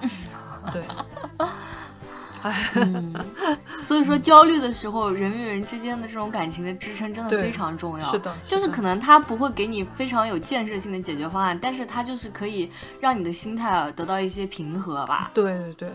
[0.72, 0.82] 对。
[2.74, 3.14] 嗯，
[3.82, 8.10] 所以说焦虑的时候，人与人之间的这种感情的支撑真的非常重要。
[8.10, 12.70] 是的，就是可能他不会给你非常有建设性的解决方案，但是他就是可以
[13.00, 15.30] 让你的心态得到一些平和吧。
[15.34, 15.90] 对对对，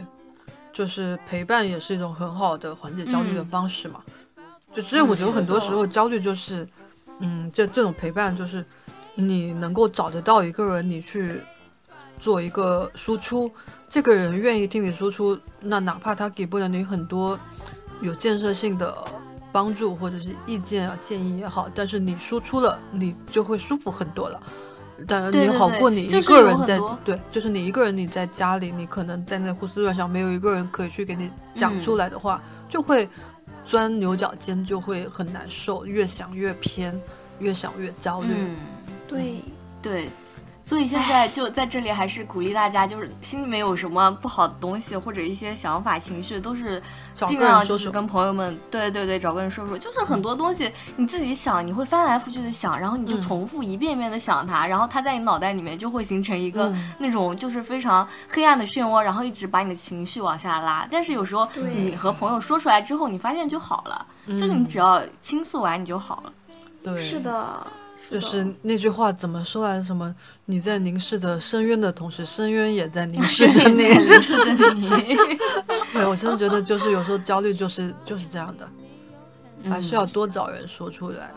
[0.72, 4.02] 就是陪伴也是一种很好的缓解焦虑的方式嘛。
[4.74, 6.68] 就其实我觉得很多时候焦虑就是，
[7.20, 8.66] 嗯，就这种陪伴就是
[9.16, 11.42] 你能够找得到一个人，你去
[12.20, 13.52] 做一个输出。
[13.88, 17.40] 这个人愿意听你输出，那哪怕他给不了你很多
[18.02, 18.94] 有建设性的
[19.52, 24.42] 帮助或者是意见啊建议也好，但是你输出了，你就会舒服很多了。
[25.08, 33.08] 但你好过你一个人在对，就是你一个人你在家里，你可能在那胡思乱想，没有一个人可以去给你讲出来的话，就会
[33.64, 37.00] 钻牛角尖，就会很难受，越想越偏，
[37.40, 38.34] 越想越焦虑。
[39.08, 39.42] 对
[39.82, 40.10] 对。
[40.66, 46.82] 所以现在就在这里，还是鼓励大家，就是心里面有什么不好的东西或者一些想法、情绪，都是
[47.14, 49.78] 尽量就是跟朋友们，对对对，找个人说说。
[49.78, 60.88] 就是很多东西你自己想，你会翻来覆去的想，然后你就重复一遍遍的想它，然后它在你脑袋里面就会形成一个那种就是非常黑暗的漩涡，然后一直把你的情绪往下拉。
[60.90, 66.34] 但是有时候你和朋友说出来之后，你发现就好了，就是你只要倾诉完你就好了。
[66.84, 67.68] 对，是的。
[68.10, 69.84] 就是那句话怎么说来着？
[69.84, 70.14] 什么？
[70.46, 74.90] 你在凝视着深渊的同时，深渊也在凝视着你，凝视着你。
[75.92, 78.70] 对，我真的觉得，就是有时候焦虑就是就是这样的，
[79.70, 81.32] 还是要多找人说出来。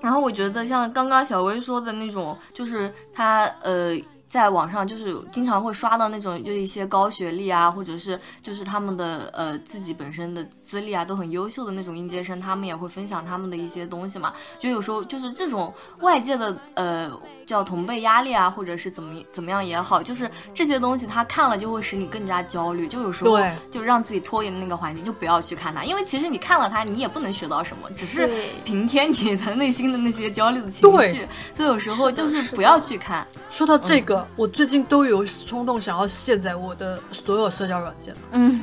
[0.00, 3.96] 然后我觉得，像刚刚小薇说的那种，就是他呃。
[4.28, 14.34] 在网上就是经常会刷到那种，就一些高学历啊，或者是就是他们的呃自己本身的资历啊都很优秀的那种应届生，他们也会分享他们的一些东西嘛。
[14.58, 17.20] 就有时候就是这种外界的呃。
[17.46, 23.38] 叫同辈压力啊，或者是怎么怎么样也好，就是这些东西他看了就会使你更加焦虑，就有时候
[23.70, 28.28] 就让自己拖延的那个环境就不要去看它，因为其实你看了它，你也不能学到什么，只是
[28.64, 31.28] 平添你的内心的那些焦虑的情绪。
[31.54, 33.26] 所以有时候就是不要去看。
[33.50, 38.14] 说到这个，我最近都有冲动想要卸载我的所有社交软件。
[38.32, 38.60] 嗯，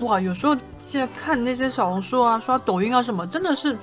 [0.00, 3.76] 哇，有时候现在看那些小红书啊、刷抖音啊什么，真的是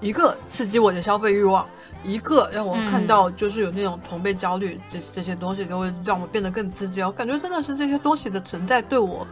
[0.00, 1.66] 一个刺激我的消费欲望。
[2.02, 7.02] 一个让我看到就是有那种同辈焦虑，这这些东西都会让我变得更刺激。
[7.02, 9.26] 我感觉真的是这些东西的存在对我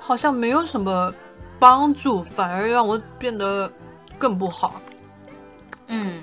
[0.00, 1.12] 好像没有什么
[1.58, 3.70] 帮助，反而让我变得
[4.18, 4.80] 更不好。
[5.86, 6.20] 嗯，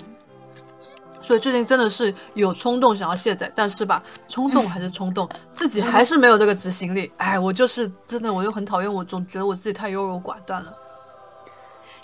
[1.21, 7.11] 所以最近真的是有冲动想要卸载，但是吧，冲动还是冲动， 自己还是没有这个执行力。
[7.17, 10.73] 哎，我就是真的，我就很讨厌，我总觉得我自己太优柔寡断了。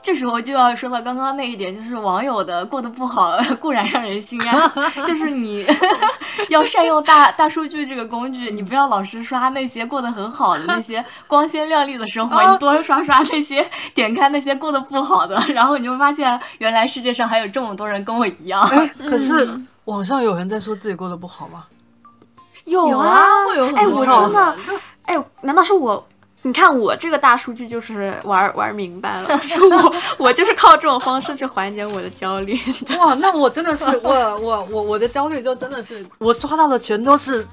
[0.01, 4.71] 这时候就要说到刚刚那一点，就是网友的过得不好 固然让人心安，
[5.05, 5.65] 就是你
[6.49, 18.67] 要善用大大数据这个工具，你不要老是刷那些过得很好的那些光鲜亮丽的生活，你多刷刷那些点开那些过得不好的，然后你就发现原来世界上还有这么多人跟我一样。
[19.07, 19.47] 可是
[19.85, 21.65] 网上有人在说自己过得不好吗？
[22.65, 24.55] 有啊，会有哎，我真的，
[25.03, 26.07] 哎，难道是我？
[26.43, 32.57] 你看我这个大数据就是玩玩明白了，说我我就是靠这种方式去缓解我的焦虑。
[32.97, 37.45] 哇，那我真的是我我我我的焦虑就真的是我刷到的全都是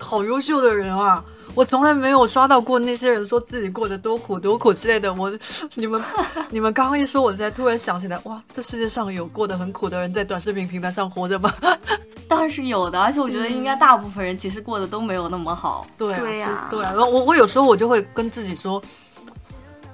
[0.00, 1.22] 好优秀的人啊！
[1.54, 5.12] 我从来没有刷到过那些人说自己过得多苦多苦之类的。
[5.12, 5.32] 我
[5.74, 6.00] 你们
[6.50, 11.52] 你们刚刚一说，我才突然想起来，哇，这世界上有过得很苦的人在短视频平台上活着吗？
[12.28, 15.84] 当然是有的，而且我觉得应该大部分人其实过得都没有那么好。
[15.98, 16.92] 对啊，对呀是对啊。
[16.94, 18.80] 然后我我有时候我就会跟自己说，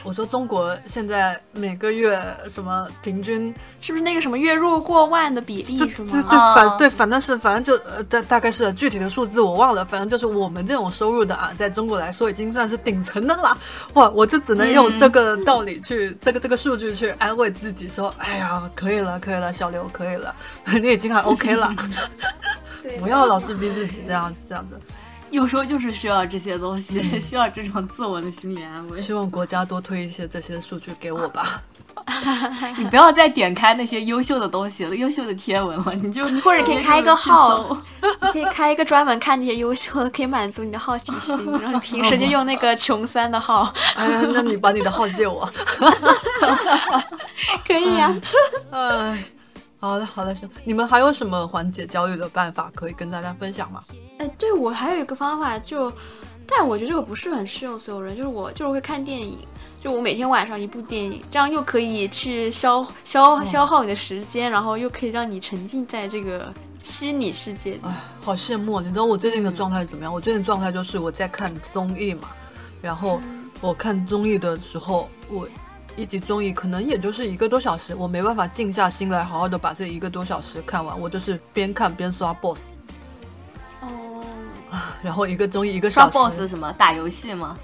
[0.07, 2.17] 我说中国现在每个月
[2.49, 13.59] 什么平均是不是那个什么月入过万的比例对啊反对，反正是反正就呃大大概是具体的数字我忘了，反正就是我们这种收入的啊，在中国来说已经算是顶层的了。
[13.95, 20.33] 哇，我就只能用这个道理去、这个这个数据去安慰自己说，哎呀，可以了，可以了，小刘可以了，
[20.81, 21.69] 你已经很 OK 了
[23.01, 24.79] 不要老是逼自己这样子这样子。
[25.31, 29.01] 有时候就是需要这些东西， 需要这种自我的心理安慰。
[29.03, 31.63] 希望国家多推一些这些数据给我吧。
[32.79, 41.37] 你不要再点开那些优秀的东西了，优秀的贴文了，你就 或者可以开一个号，你可以开一个专门看那些优秀的，可以满足你的好奇心。
[41.61, 45.51] 然后你平时就用那个穷酸的号，哎呀，那你把你的号借我。
[47.67, 48.17] 可以呀、
[48.71, 49.25] 哎，
[49.81, 50.49] 好的好的，行。
[50.65, 53.83] 你们还有什么缓解焦虑的办法可以跟大家分享吗？
[54.27, 55.93] 哎，对我还有一个方法就，
[56.47, 59.39] 但我觉得这个不是很适用所有人，就是我就是会看电影。
[59.79, 66.53] 就我每天晚上一部电影，这样又可以去消消消耗你的时间，然后又可以让你沉浸在这个
[66.83, 67.81] 虚拟世界里。
[67.85, 68.81] 哎，好羡慕！
[68.81, 70.13] 你知道我最近的状态是怎么样？
[70.13, 72.31] 我最近的状态就是我在看综艺嘛，
[72.83, 73.21] 然后
[73.61, 75.47] 我看综艺的时候，我
[75.95, 82.76] 一集综艺可能也就是一个多小时，我没办法静下心来好好的把这一个多小时看完，我就是边看边刷 BOSS，哦，
[85.03, 87.57] 然后一个综艺一个刷小时 boss 什么打游戏吗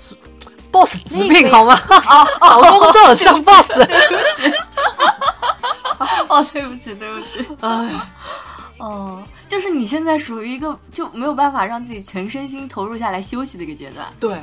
[0.70, 1.76] ？BOSS 疾那个病好吗？
[2.40, 3.70] 找工作上 BOSS，
[6.28, 7.46] 哦，对不起，对不起。
[7.60, 7.90] 哎，
[8.78, 14.06] 哦，就是你现在属于一个就没有办法让自己全身心投入下来休息的一个阶段。
[14.18, 14.40] 对。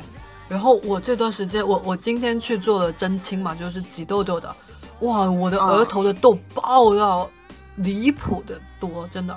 [0.48, 4.54] 然后我这段时间，我我今天去做了针清嘛，就是挤痘痘的，
[5.00, 7.30] 哇，我的额头的痘爆到
[7.76, 9.36] 离谱的多，真的。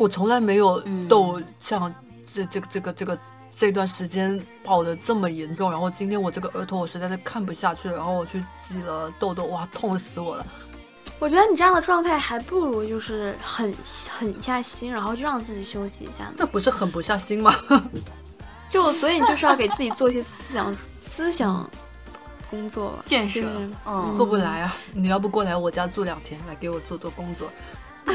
[0.00, 1.94] 我从来没有嗯痘像
[2.26, 3.18] 这这个这个这个
[3.54, 10.46] 这段时间爆的这么严重，然后今天我这个额头我实在是看不下去了，然后我去挤了痘痘，哇，痛死我了。
[11.18, 13.74] 我觉得你这样的状态还不如就是狠
[14.08, 16.32] 狠下心，然后就让自己休息一下呢。
[16.34, 17.54] 这不是狠不下心吗？
[18.70, 21.68] 就所以你就是要给自己做一些思想 思想
[22.48, 23.42] 工作建设
[23.84, 24.74] 嗯做不来啊！
[24.94, 27.50] 你要不过来我家住两天，来给我做做工作。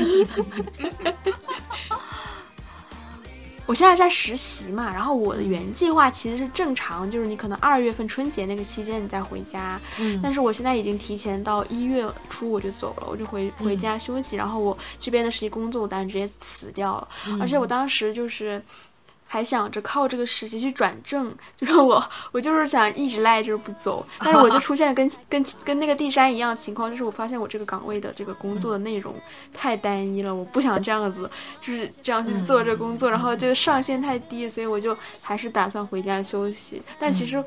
[3.67, 10.19] 我现在在实习嘛，然后我的原计划其实是正常，就是你可能二月份春节那个期间你再回家，嗯。
[10.21, 17.07] 但是我现在已经提前到一月初我就走了，我就回回家休息，然后我这边的实习工作我当然直接辞掉了，
[17.41, 18.61] 而且我当时就是。
[19.27, 22.01] 还想着靠这个实习去转正， 就是我，
[22.31, 29.13] 我就是想一直赖着不走，但是我就出现了跟跟跟那个地山一样的情况，就是我发现我这个岗位的这个工作的内容
[29.53, 36.81] 太单一了，我不想这样子，就是这样去做这个工作，然后这个上限太低，所以我就还是打算回家休息。
[36.99, 37.43] 但其实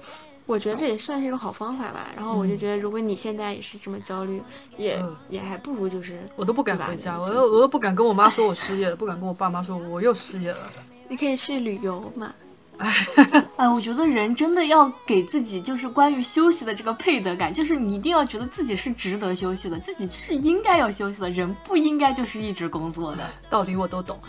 [0.46, 2.08] 我觉得这也算是一种好方法吧。
[2.16, 4.42] 然后我就觉得，如果你现在也是这么焦虑，
[4.76, 10.70] 也、嗯也还不如就是我都不敢回家，我都我都不敢跟我妈说我失业了，不敢跟我爸妈说我又失业了。
[11.08, 12.32] 你可以去旅游嘛。
[13.56, 23.28] 哎，我觉得人真的要给自己就是关于休息的这个配得感，就是你一定要觉得自己是值得休息的，自己是应该要休息的，人不应该就是一直工作的。
[23.50, 24.20] 道理我都懂。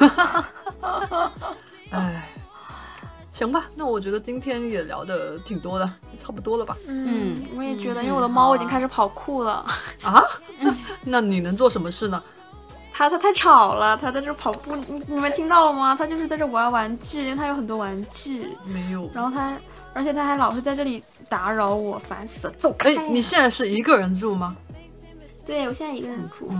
[1.90, 2.26] 哎，
[3.30, 6.74] 行吧，那我觉得今天也聊的挺多的，差不多了吧？
[6.86, 9.66] 嗯，我也觉得，嗯因为我的猫已经开始跑酷了。
[10.02, 10.24] 啊？
[11.04, 12.22] 那你能做什么事呢？
[12.98, 15.94] 它它太吵了，他在这跑步，你你们听到了吗？
[15.94, 19.08] 他就是在这玩玩具，因为他有很多玩具，没有。
[19.14, 19.56] 然后他，
[19.92, 24.56] 而且他还老是在这里打扰我，烦死了，走哎你现在是一个人住吗？
[25.46, 26.50] 对我现在一个人住，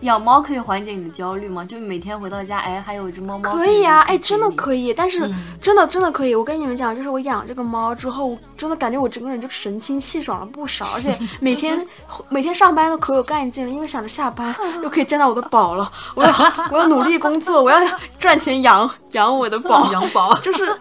[0.00, 1.64] 养猫可以缓解你的焦虑吗？
[1.64, 6.34] 就每天回到家，哎，还有一只猫猫可以啊，哎，真的可以，但是、嗯真的真的可以。
[6.34, 11.86] 我跟你们讲，就是我养这个猫之后，我真的感觉我整个人就神清气爽了不少，而且每天
[12.30, 16.32] 每天上班都可有干劲了，因为想着下班 又可以见到我的宝了，我要
[16.72, 17.78] 我要努力工作，我要
[18.18, 20.34] 赚钱养养我的宝，养宝。
[20.38, 20.74] 就是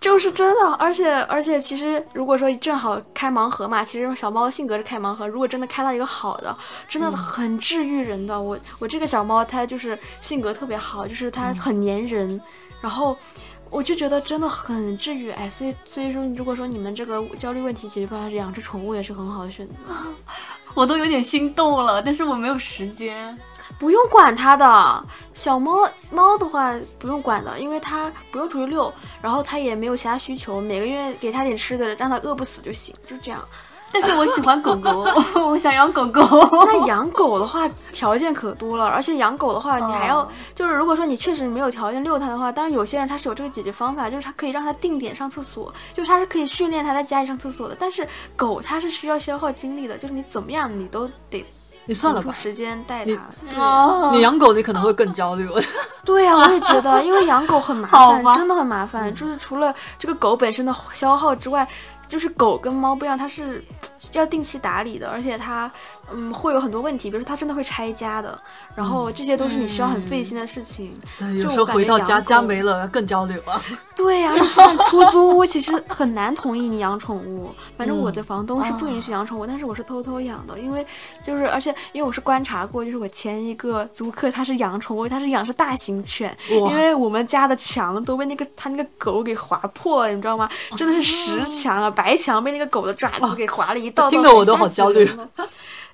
[0.00, 6.54] 就是真的，而且而且其实如果说正好开盲盒嘛，其实小猫性格是开盲盒，如果真的开到一个好的，
[6.88, 8.40] 真的很治愈人的。
[8.40, 12.40] 我我这个小猫它就是性格特别好，就是它很粘人，
[12.80, 13.16] 然后。
[13.74, 19.72] 我就觉得真的很治愈，哎，所以所以说，如果说你们这个焦虑问题解决方案是养只宠物，也是很好的选择。
[20.76, 23.34] 我都有点心动了，但是我没有时间。
[23.78, 28.92] 不用管它的，小猫猫的话不用管的，因为它不用出去遛，
[29.22, 33.42] 然后它也没有其他需求，每个月给它点吃的，让它饿不死就行，就这样。
[33.92, 35.06] 但是我喜欢狗狗，
[35.46, 36.22] 我想养狗狗。
[36.66, 47.76] 那养狗的话，条件可多了，而且养狗的话，你还要就是，如果说你确实没有条件遛它的话，当然有些人他是有这个解决方法，就是他可以让它定点上厕所，就是他是可以训练它在家里上厕所的。
[47.78, 51.44] 但是狗它是需要消耗精力的，就是你怎么样你都得
[51.84, 53.18] 你算了吧，时间带你
[53.52, 54.10] 它。
[54.12, 55.48] 你养狗你可能会更焦虑。
[56.04, 59.12] 对呀、我也觉得，因为养狗很麻烦，真的很麻烦。
[59.14, 61.66] 就是除了这个狗本身的消耗之外，
[62.12, 63.64] 就是狗跟猫不一样，它是
[64.12, 65.72] 要定期打理的，而且它
[66.12, 68.38] 嗯会有很多问题，比如说它真的会拆家的，
[68.76, 70.94] 然后这些都是你需要很费心的事情。
[71.18, 73.62] 对，有时候回到家家没了更焦虑了。
[73.96, 74.34] 对呀、
[74.90, 80.84] 出租屋其实很难同意你养宠物，反正我的房东是不允许养宠物，但是我是偷偷养的，因为
[81.24, 90.46] 就是而且因为我是观察过，就是我前一个租客他是养宠物，他是养是大型犬，因为我们家的墙都被那个他那个狗给划破了，你知道吗？
[90.76, 95.08] 真的是石墙啊， 白墙被那个狗的爪子给划了一道道，听得我都好焦虑。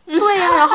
[0.07, 0.75] 对呀、然后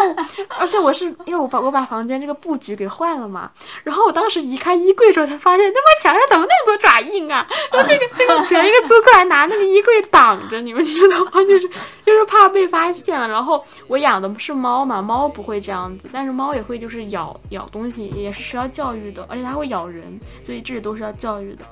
[0.60, 3.50] 而且我是因为我把我把房间这个布局给换了嘛，
[3.84, 7.44] 然后我当时移开衣柜的时候才发现，他妈墙上怎么那么多爪印啊？
[7.72, 11.32] 然后那个那个前一个租客还拿那个衣柜挡着，你们知道吗？
[11.50, 11.68] 就是
[12.06, 13.28] 就是怕被发现了。
[13.28, 20.04] 然后我养的是猫嘛，猫不会这样子，但是猫也会就是咬咬东西，也是需要教育的，而且它会咬人，
[20.44, 21.66] 所以这些都是要教育的。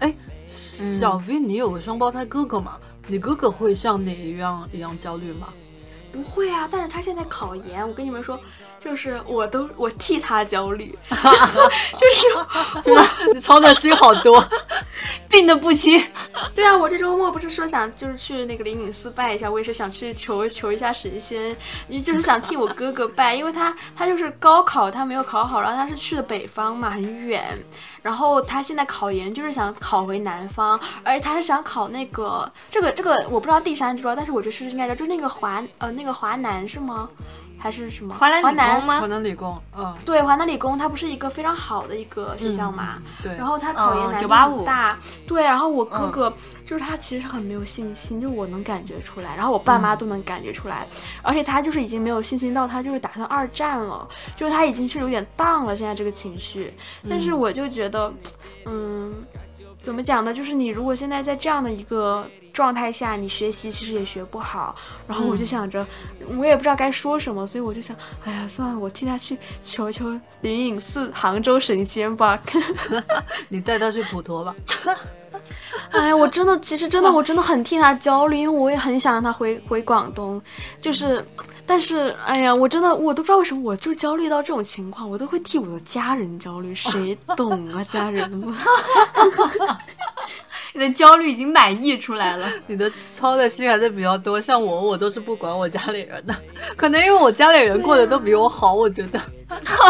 [0.00, 0.14] 哎，
[0.50, 2.76] 小 V，你有个双胞胎哥哥嘛？
[3.08, 5.48] 你哥哥会像你一样一样焦虑吗？
[6.12, 8.38] 不会啊，但是他现在考研，我跟你们说，
[8.78, 14.44] 就是我都我替他焦虑， 就是 你操的心好多。
[15.28, 16.02] 病的不轻。
[16.54, 21.54] 对啊，我这周末不是说想就是去那个灵隐寺拜一下，我也是想去求求一下神仙，
[21.86, 27.44] 你就是想替我哥哥拜，因为他他就是高考他没有考好，然后他是去的北方嘛，很远，
[28.02, 37.08] 然后他现在考研就是想考回南方，而且他是想考那个这个这个我不知道第三知道，但是我觉得是应该叫，就是那个华呃那个华南是吗？
[37.58, 38.14] 还是什么？
[38.14, 43.36] 华南理工吗华南理工，嗯，对，华南理工它不是一个非常好的一个学校嘛，对。
[43.36, 46.32] 然后他考研嗯难度985很大，对，然后我哥哥、
[46.64, 50.86] 就是他其实很没有信心，就我能感觉出来，然后我爸妈都能感觉出来，
[51.22, 56.72] 而且他就是已经没有信心到他就是打算二战了，就是他已经是有点荡了现在这个情绪，
[57.08, 58.12] 但是我就觉得，
[58.66, 59.12] 嗯。
[59.80, 60.32] 怎么讲呢？
[60.34, 64.76] 就是你如果现在在这样的一个状态下，你学习其实也学不好。
[65.06, 65.86] 然后我就想着，
[66.36, 70.10] 我也不知道该说什么，所以我就想，哎呀，算了，我替他去求求
[70.42, 72.38] 灵隐寺杭州神仙吧。
[73.48, 74.54] 你带他去普陀吧。
[75.90, 80.40] 哎呀，我真的，其实真的，我真的很替他焦虑，因为我也很想让他回回广东，
[80.80, 81.24] 就是，
[81.64, 88.54] 但是，哎呀，我真的，我都不知道为什么，我就焦虑到这种情况，我都会替我的家人焦虑，谁 懂啊，家人们？
[90.74, 92.46] 你的焦虑已经满溢出来了。
[92.68, 96.34] 你的操的心还是比较多，像我，我都是不管我家里人的，
[96.76, 99.18] 可能因为我家里人过得都比我好，我觉得。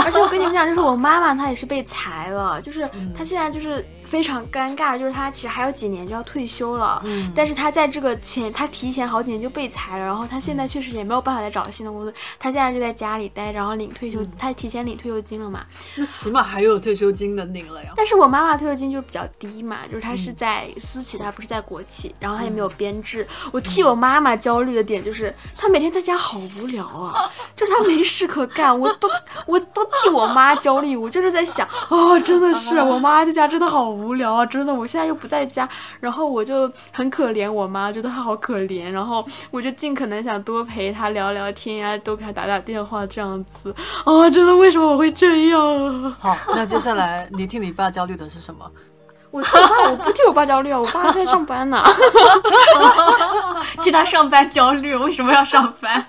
[0.05, 15.65] 而且我跟你们讲，就是我妈妈她也是被裁了，就是她现在就是非常尴尬，就是他其实还有几年就要退休了，嗯但是他在这个前，他提前好几年就被裁了，然后他现在确实也没有办法再找新的工作，他现在就在家里待，然后领退休，他提前领退休金了嘛。
[15.97, 17.93] 那起码还有退休金能领了呀。
[17.95, 23.27] 但是我妈妈退休金就是比较低嘛，就是她嗯是在私企，她不是在国企，然后她也没有编制。
[23.53, 29.09] 我替我妈妈焦虑的点就是，她每天在家好无聊啊，就是她没事可干，我都
[29.47, 30.97] 我都替我妈焦虑。
[30.97, 35.69] 我就是在想，哦，真的是我妈在家真的好无聊啊，真的，我现在又不在家，
[36.01, 43.75] 然后我就很可怜我妈，觉得她好可怜，然后我就尽可能想多陪她聊聊天呀、多给她打打电话这样子。
[44.05, 46.17] 哦，真的，为什么我会这样啊？
[46.19, 48.71] 好，那接下来你替你爸焦虑的是什么？
[49.31, 51.85] 我替我爸，我不替我爸焦虑啊，我爸在上班呢。
[53.83, 56.07] 替他上班焦虑，为什么要上班？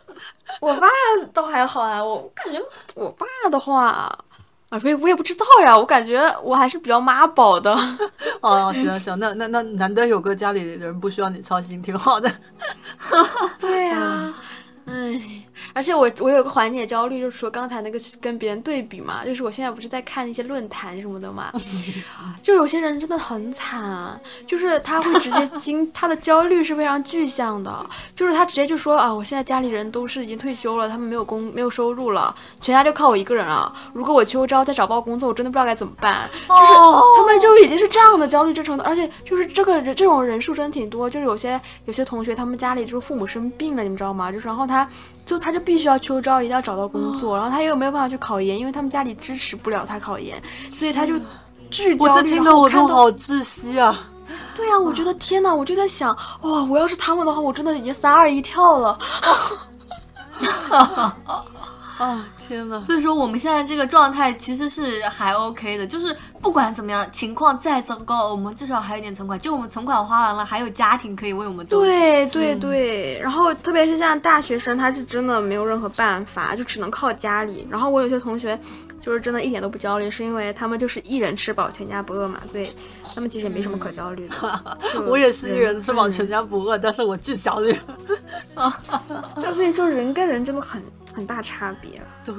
[0.60, 0.86] 我爸
[1.34, 2.58] 倒还好啊，我感觉
[2.94, 4.18] 我爸的话，
[4.70, 7.72] 啊，我也我也不知道呀，我感觉我还是比较妈宝的。
[8.40, 12.30] 哦，行行，那那那难得有个家里人不需要你操心，挺好的。
[13.60, 14.32] 对呀、
[14.86, 15.20] 唉，
[15.72, 21.52] 而且我我有个缓解焦虑，就是说刚才那个跟别人对比嘛，就是我现在不是在看一些论坛什么的嘛，
[22.42, 33.72] 就有些人真的很惨，就是他会直接 经他的焦虑是非常具象的，就是他直接就说啊，我现在家里人都是已经退休了，他们没有工没有收入了，全家就靠我一个人了。
[33.92, 36.28] 如果我秋招再找不到工作，我真的不知道该怎么办。
[36.32, 36.72] 就是
[37.16, 44.32] 他们就已经是这样的焦虑这程度，而且就是这个人这种人数真挺多，就是有些有些同学他们家里就是父母生病了，你们知道吗？
[44.32, 44.88] 就是然后他。
[45.24, 51.18] 就他就必须要秋招，一定要找到工作，然后他又没有办法去考研，因为他们家里支持不了他考研，所以他就
[51.70, 52.10] 巨焦虑。
[52.10, 53.98] 我这听得我都好窒息啊！
[54.54, 58.98] 对呀，我觉得天哪，我就在想，哇，我要是他们的话，我真的已经三二一跳了。
[61.96, 62.82] 啊天呐！
[62.82, 71.64] 所以说我们现在这个状态其实是还 OK 的，就是不管怎么样，情况再糟糕，我们至少还有点存款，就我们存款花完了，还有家庭可以为我们。
[71.66, 77.66] 对对对，然后特别是像大学生，他是真的没有任何办法，就只能靠家里。
[77.70, 78.58] 然后我有些同学
[79.00, 82.68] 就是真的一点都不焦虑，是因为他们就是一人吃饱全家不饿嘛，所以
[83.14, 84.62] 他们其实也没什么可焦虑的。
[85.06, 87.72] 我也是一人吃饱全家不饿，但是我巨焦虑。
[89.38, 90.82] 就所以说人跟人真的很。
[91.14, 92.06] 很大差别了。
[92.24, 92.34] 对，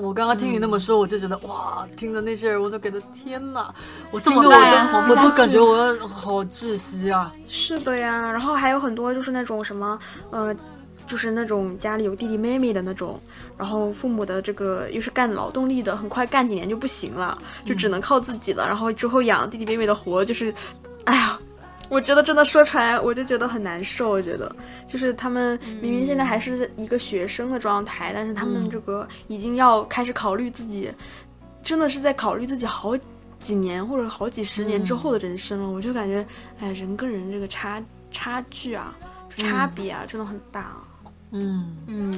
[0.00, 3.72] 我刚刚听你那么说，我就觉得哇，听着那些人，我就觉得天哪，
[4.10, 7.30] 我听着我都，我都感觉我好窒息啊。
[7.46, 9.98] 是的呀，然后还有很多就是那种什么，
[10.30, 10.54] 呃，
[11.06, 13.20] 就是那种家里有弟弟妹妹的那种，
[13.58, 20.54] 然后父母的这个又是干劳动力的，很快干几年就不行了，就只能靠自己了，然后之后养弟弟妹妹的活，就是，
[21.04, 21.38] 哎呀。
[21.88, 24.10] 我觉得真的说出来，我就觉得很难受。
[24.10, 24.54] 我觉得，
[24.86, 30.90] 就是他们明明现在还是一个学生的状态，但是他们这个已经要开始考虑自己，
[31.62, 32.96] 真的是在考虑自己好
[33.38, 35.70] 几年或者好几十年之后的人生了。
[35.70, 36.26] 我就感觉，
[36.58, 38.96] 哎，人跟人这个差差距啊，
[39.28, 40.76] 差别啊，真的很大。
[41.30, 42.12] 嗯嗯，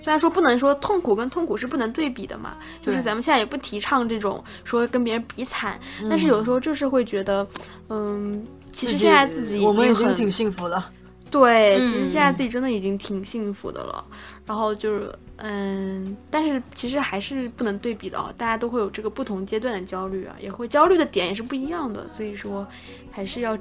[0.00, 5.78] 虽然说不能说痛苦跟痛苦是不能对比的嘛，就是咱们现在也不提倡这种说跟别人比惨，
[6.08, 7.46] 但是有的时候就是会觉得，
[7.88, 8.44] 嗯。
[8.72, 10.90] 其实现在自己我们已经挺幸福了，
[11.30, 14.04] 对，其实现在自己真的已经挺幸福的了。
[14.44, 22.04] 然后就是，嗯，但是其实还是不能对比的哦，大家都会有这个不同阶段的焦虑啊，也会焦虑的点也是不一样的。
[22.12, 22.66] 所以说，
[23.10, 23.56] 还是要，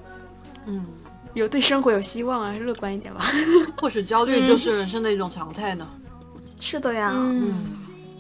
[0.66, 0.86] 嗯，
[1.36, 3.24] 有对生活有希望啊，乐观一点吧。
[3.78, 5.88] 或许焦虑就是人生的一种常态呢。
[6.60, 7.64] 是的呀，嗯，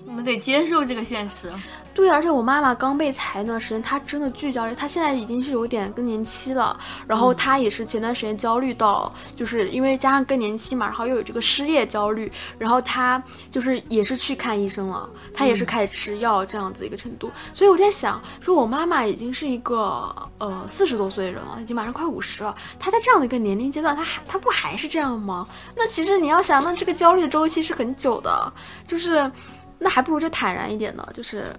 [0.05, 1.49] 我们得接受这个现实。
[1.93, 4.73] 对，而且我妈妈刚被裁那段时间，她真的巨焦虑。
[4.73, 17.29] 她现在已经是有点更年期了，然后她也是前段时间焦虑到，就是因为加上更年期嘛，然后又有这个失业焦虑，然后她就是也是去看医生了，她也是开始吃药这样子一个程度。
[17.53, 25.45] 所以我在想，说我妈妈已经是一个呃四十多岁的人了，已经马上快五十了，她在这样的一个年龄阶段，她还她不还是这样吗？
[25.75, 28.53] 那其实你要想，那这个焦虑的周期是很久的，
[28.87, 29.29] 就是
[29.77, 31.53] 那还不如就坦然一点呢，就是。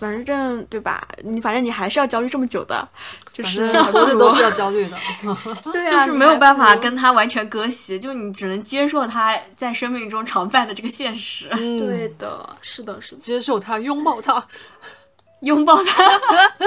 [0.00, 1.06] 反正对吧？
[1.22, 2.88] 你反正你还是要焦虑这么久的，
[3.30, 4.96] 就是活着都是要焦虑的，
[5.72, 11.48] 对啊，就是没有办法跟他完全割席，就你只能接受他在生命中常犯的这个现实。
[11.50, 14.44] 对的，是的，是的，接受他，拥抱他，
[15.42, 16.10] 拥抱他，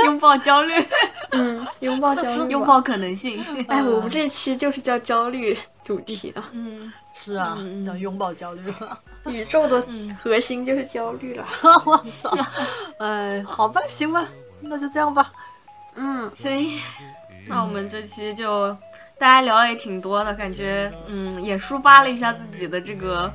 [0.06, 0.74] 拥抱焦虑，
[1.32, 3.44] 嗯，拥抱焦虑，拥抱可能性。
[3.68, 6.94] 哎，我们这期就是叫焦虑主题的，嗯。
[7.16, 7.56] 是啊，
[7.86, 8.74] 叫拥抱焦虑。
[9.32, 9.86] 宇宙的
[10.22, 11.46] 核心就是焦虑了。
[11.86, 12.30] 我操！
[13.00, 14.28] 哎，好吧，行吧，
[14.62, 15.32] 那就这样吧。
[15.96, 16.80] 嗯，行。
[17.48, 18.70] 那我们这期就
[19.20, 23.32] 大家聊也挺多的，感觉嗯，也抒发了一下自己的这个。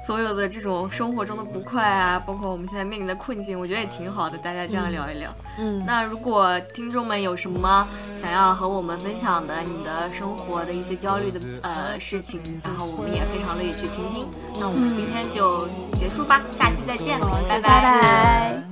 [0.00, 4.38] 所有的这种生活中的不快啊，包括我们现在面临的困境，我觉得也挺好的。
[4.38, 7.86] 大家这样聊一聊，嗯，那如果听众们有什么
[8.16, 14.26] 想要和我们分享的，你的生活的一些焦虑的呃事情，然后我们也非常乐意去倾听。
[14.58, 18.62] 那我们今天就结束吧，下期再见，拜拜。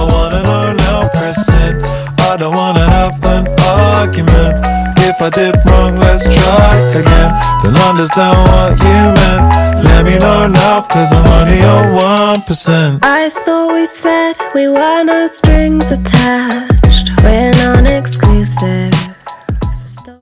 [0.00, 1.38] I wanna know now, press
[2.30, 3.44] I don't wanna have an
[3.98, 4.64] argument.
[4.98, 7.30] If I did wrong, let's try again.
[7.62, 9.44] Don't understand what you meant.
[9.84, 15.04] Let me know now, cause I'm only your 1% I thought we said we were
[15.04, 17.10] no strings attached.
[17.22, 18.99] We're non-exclusive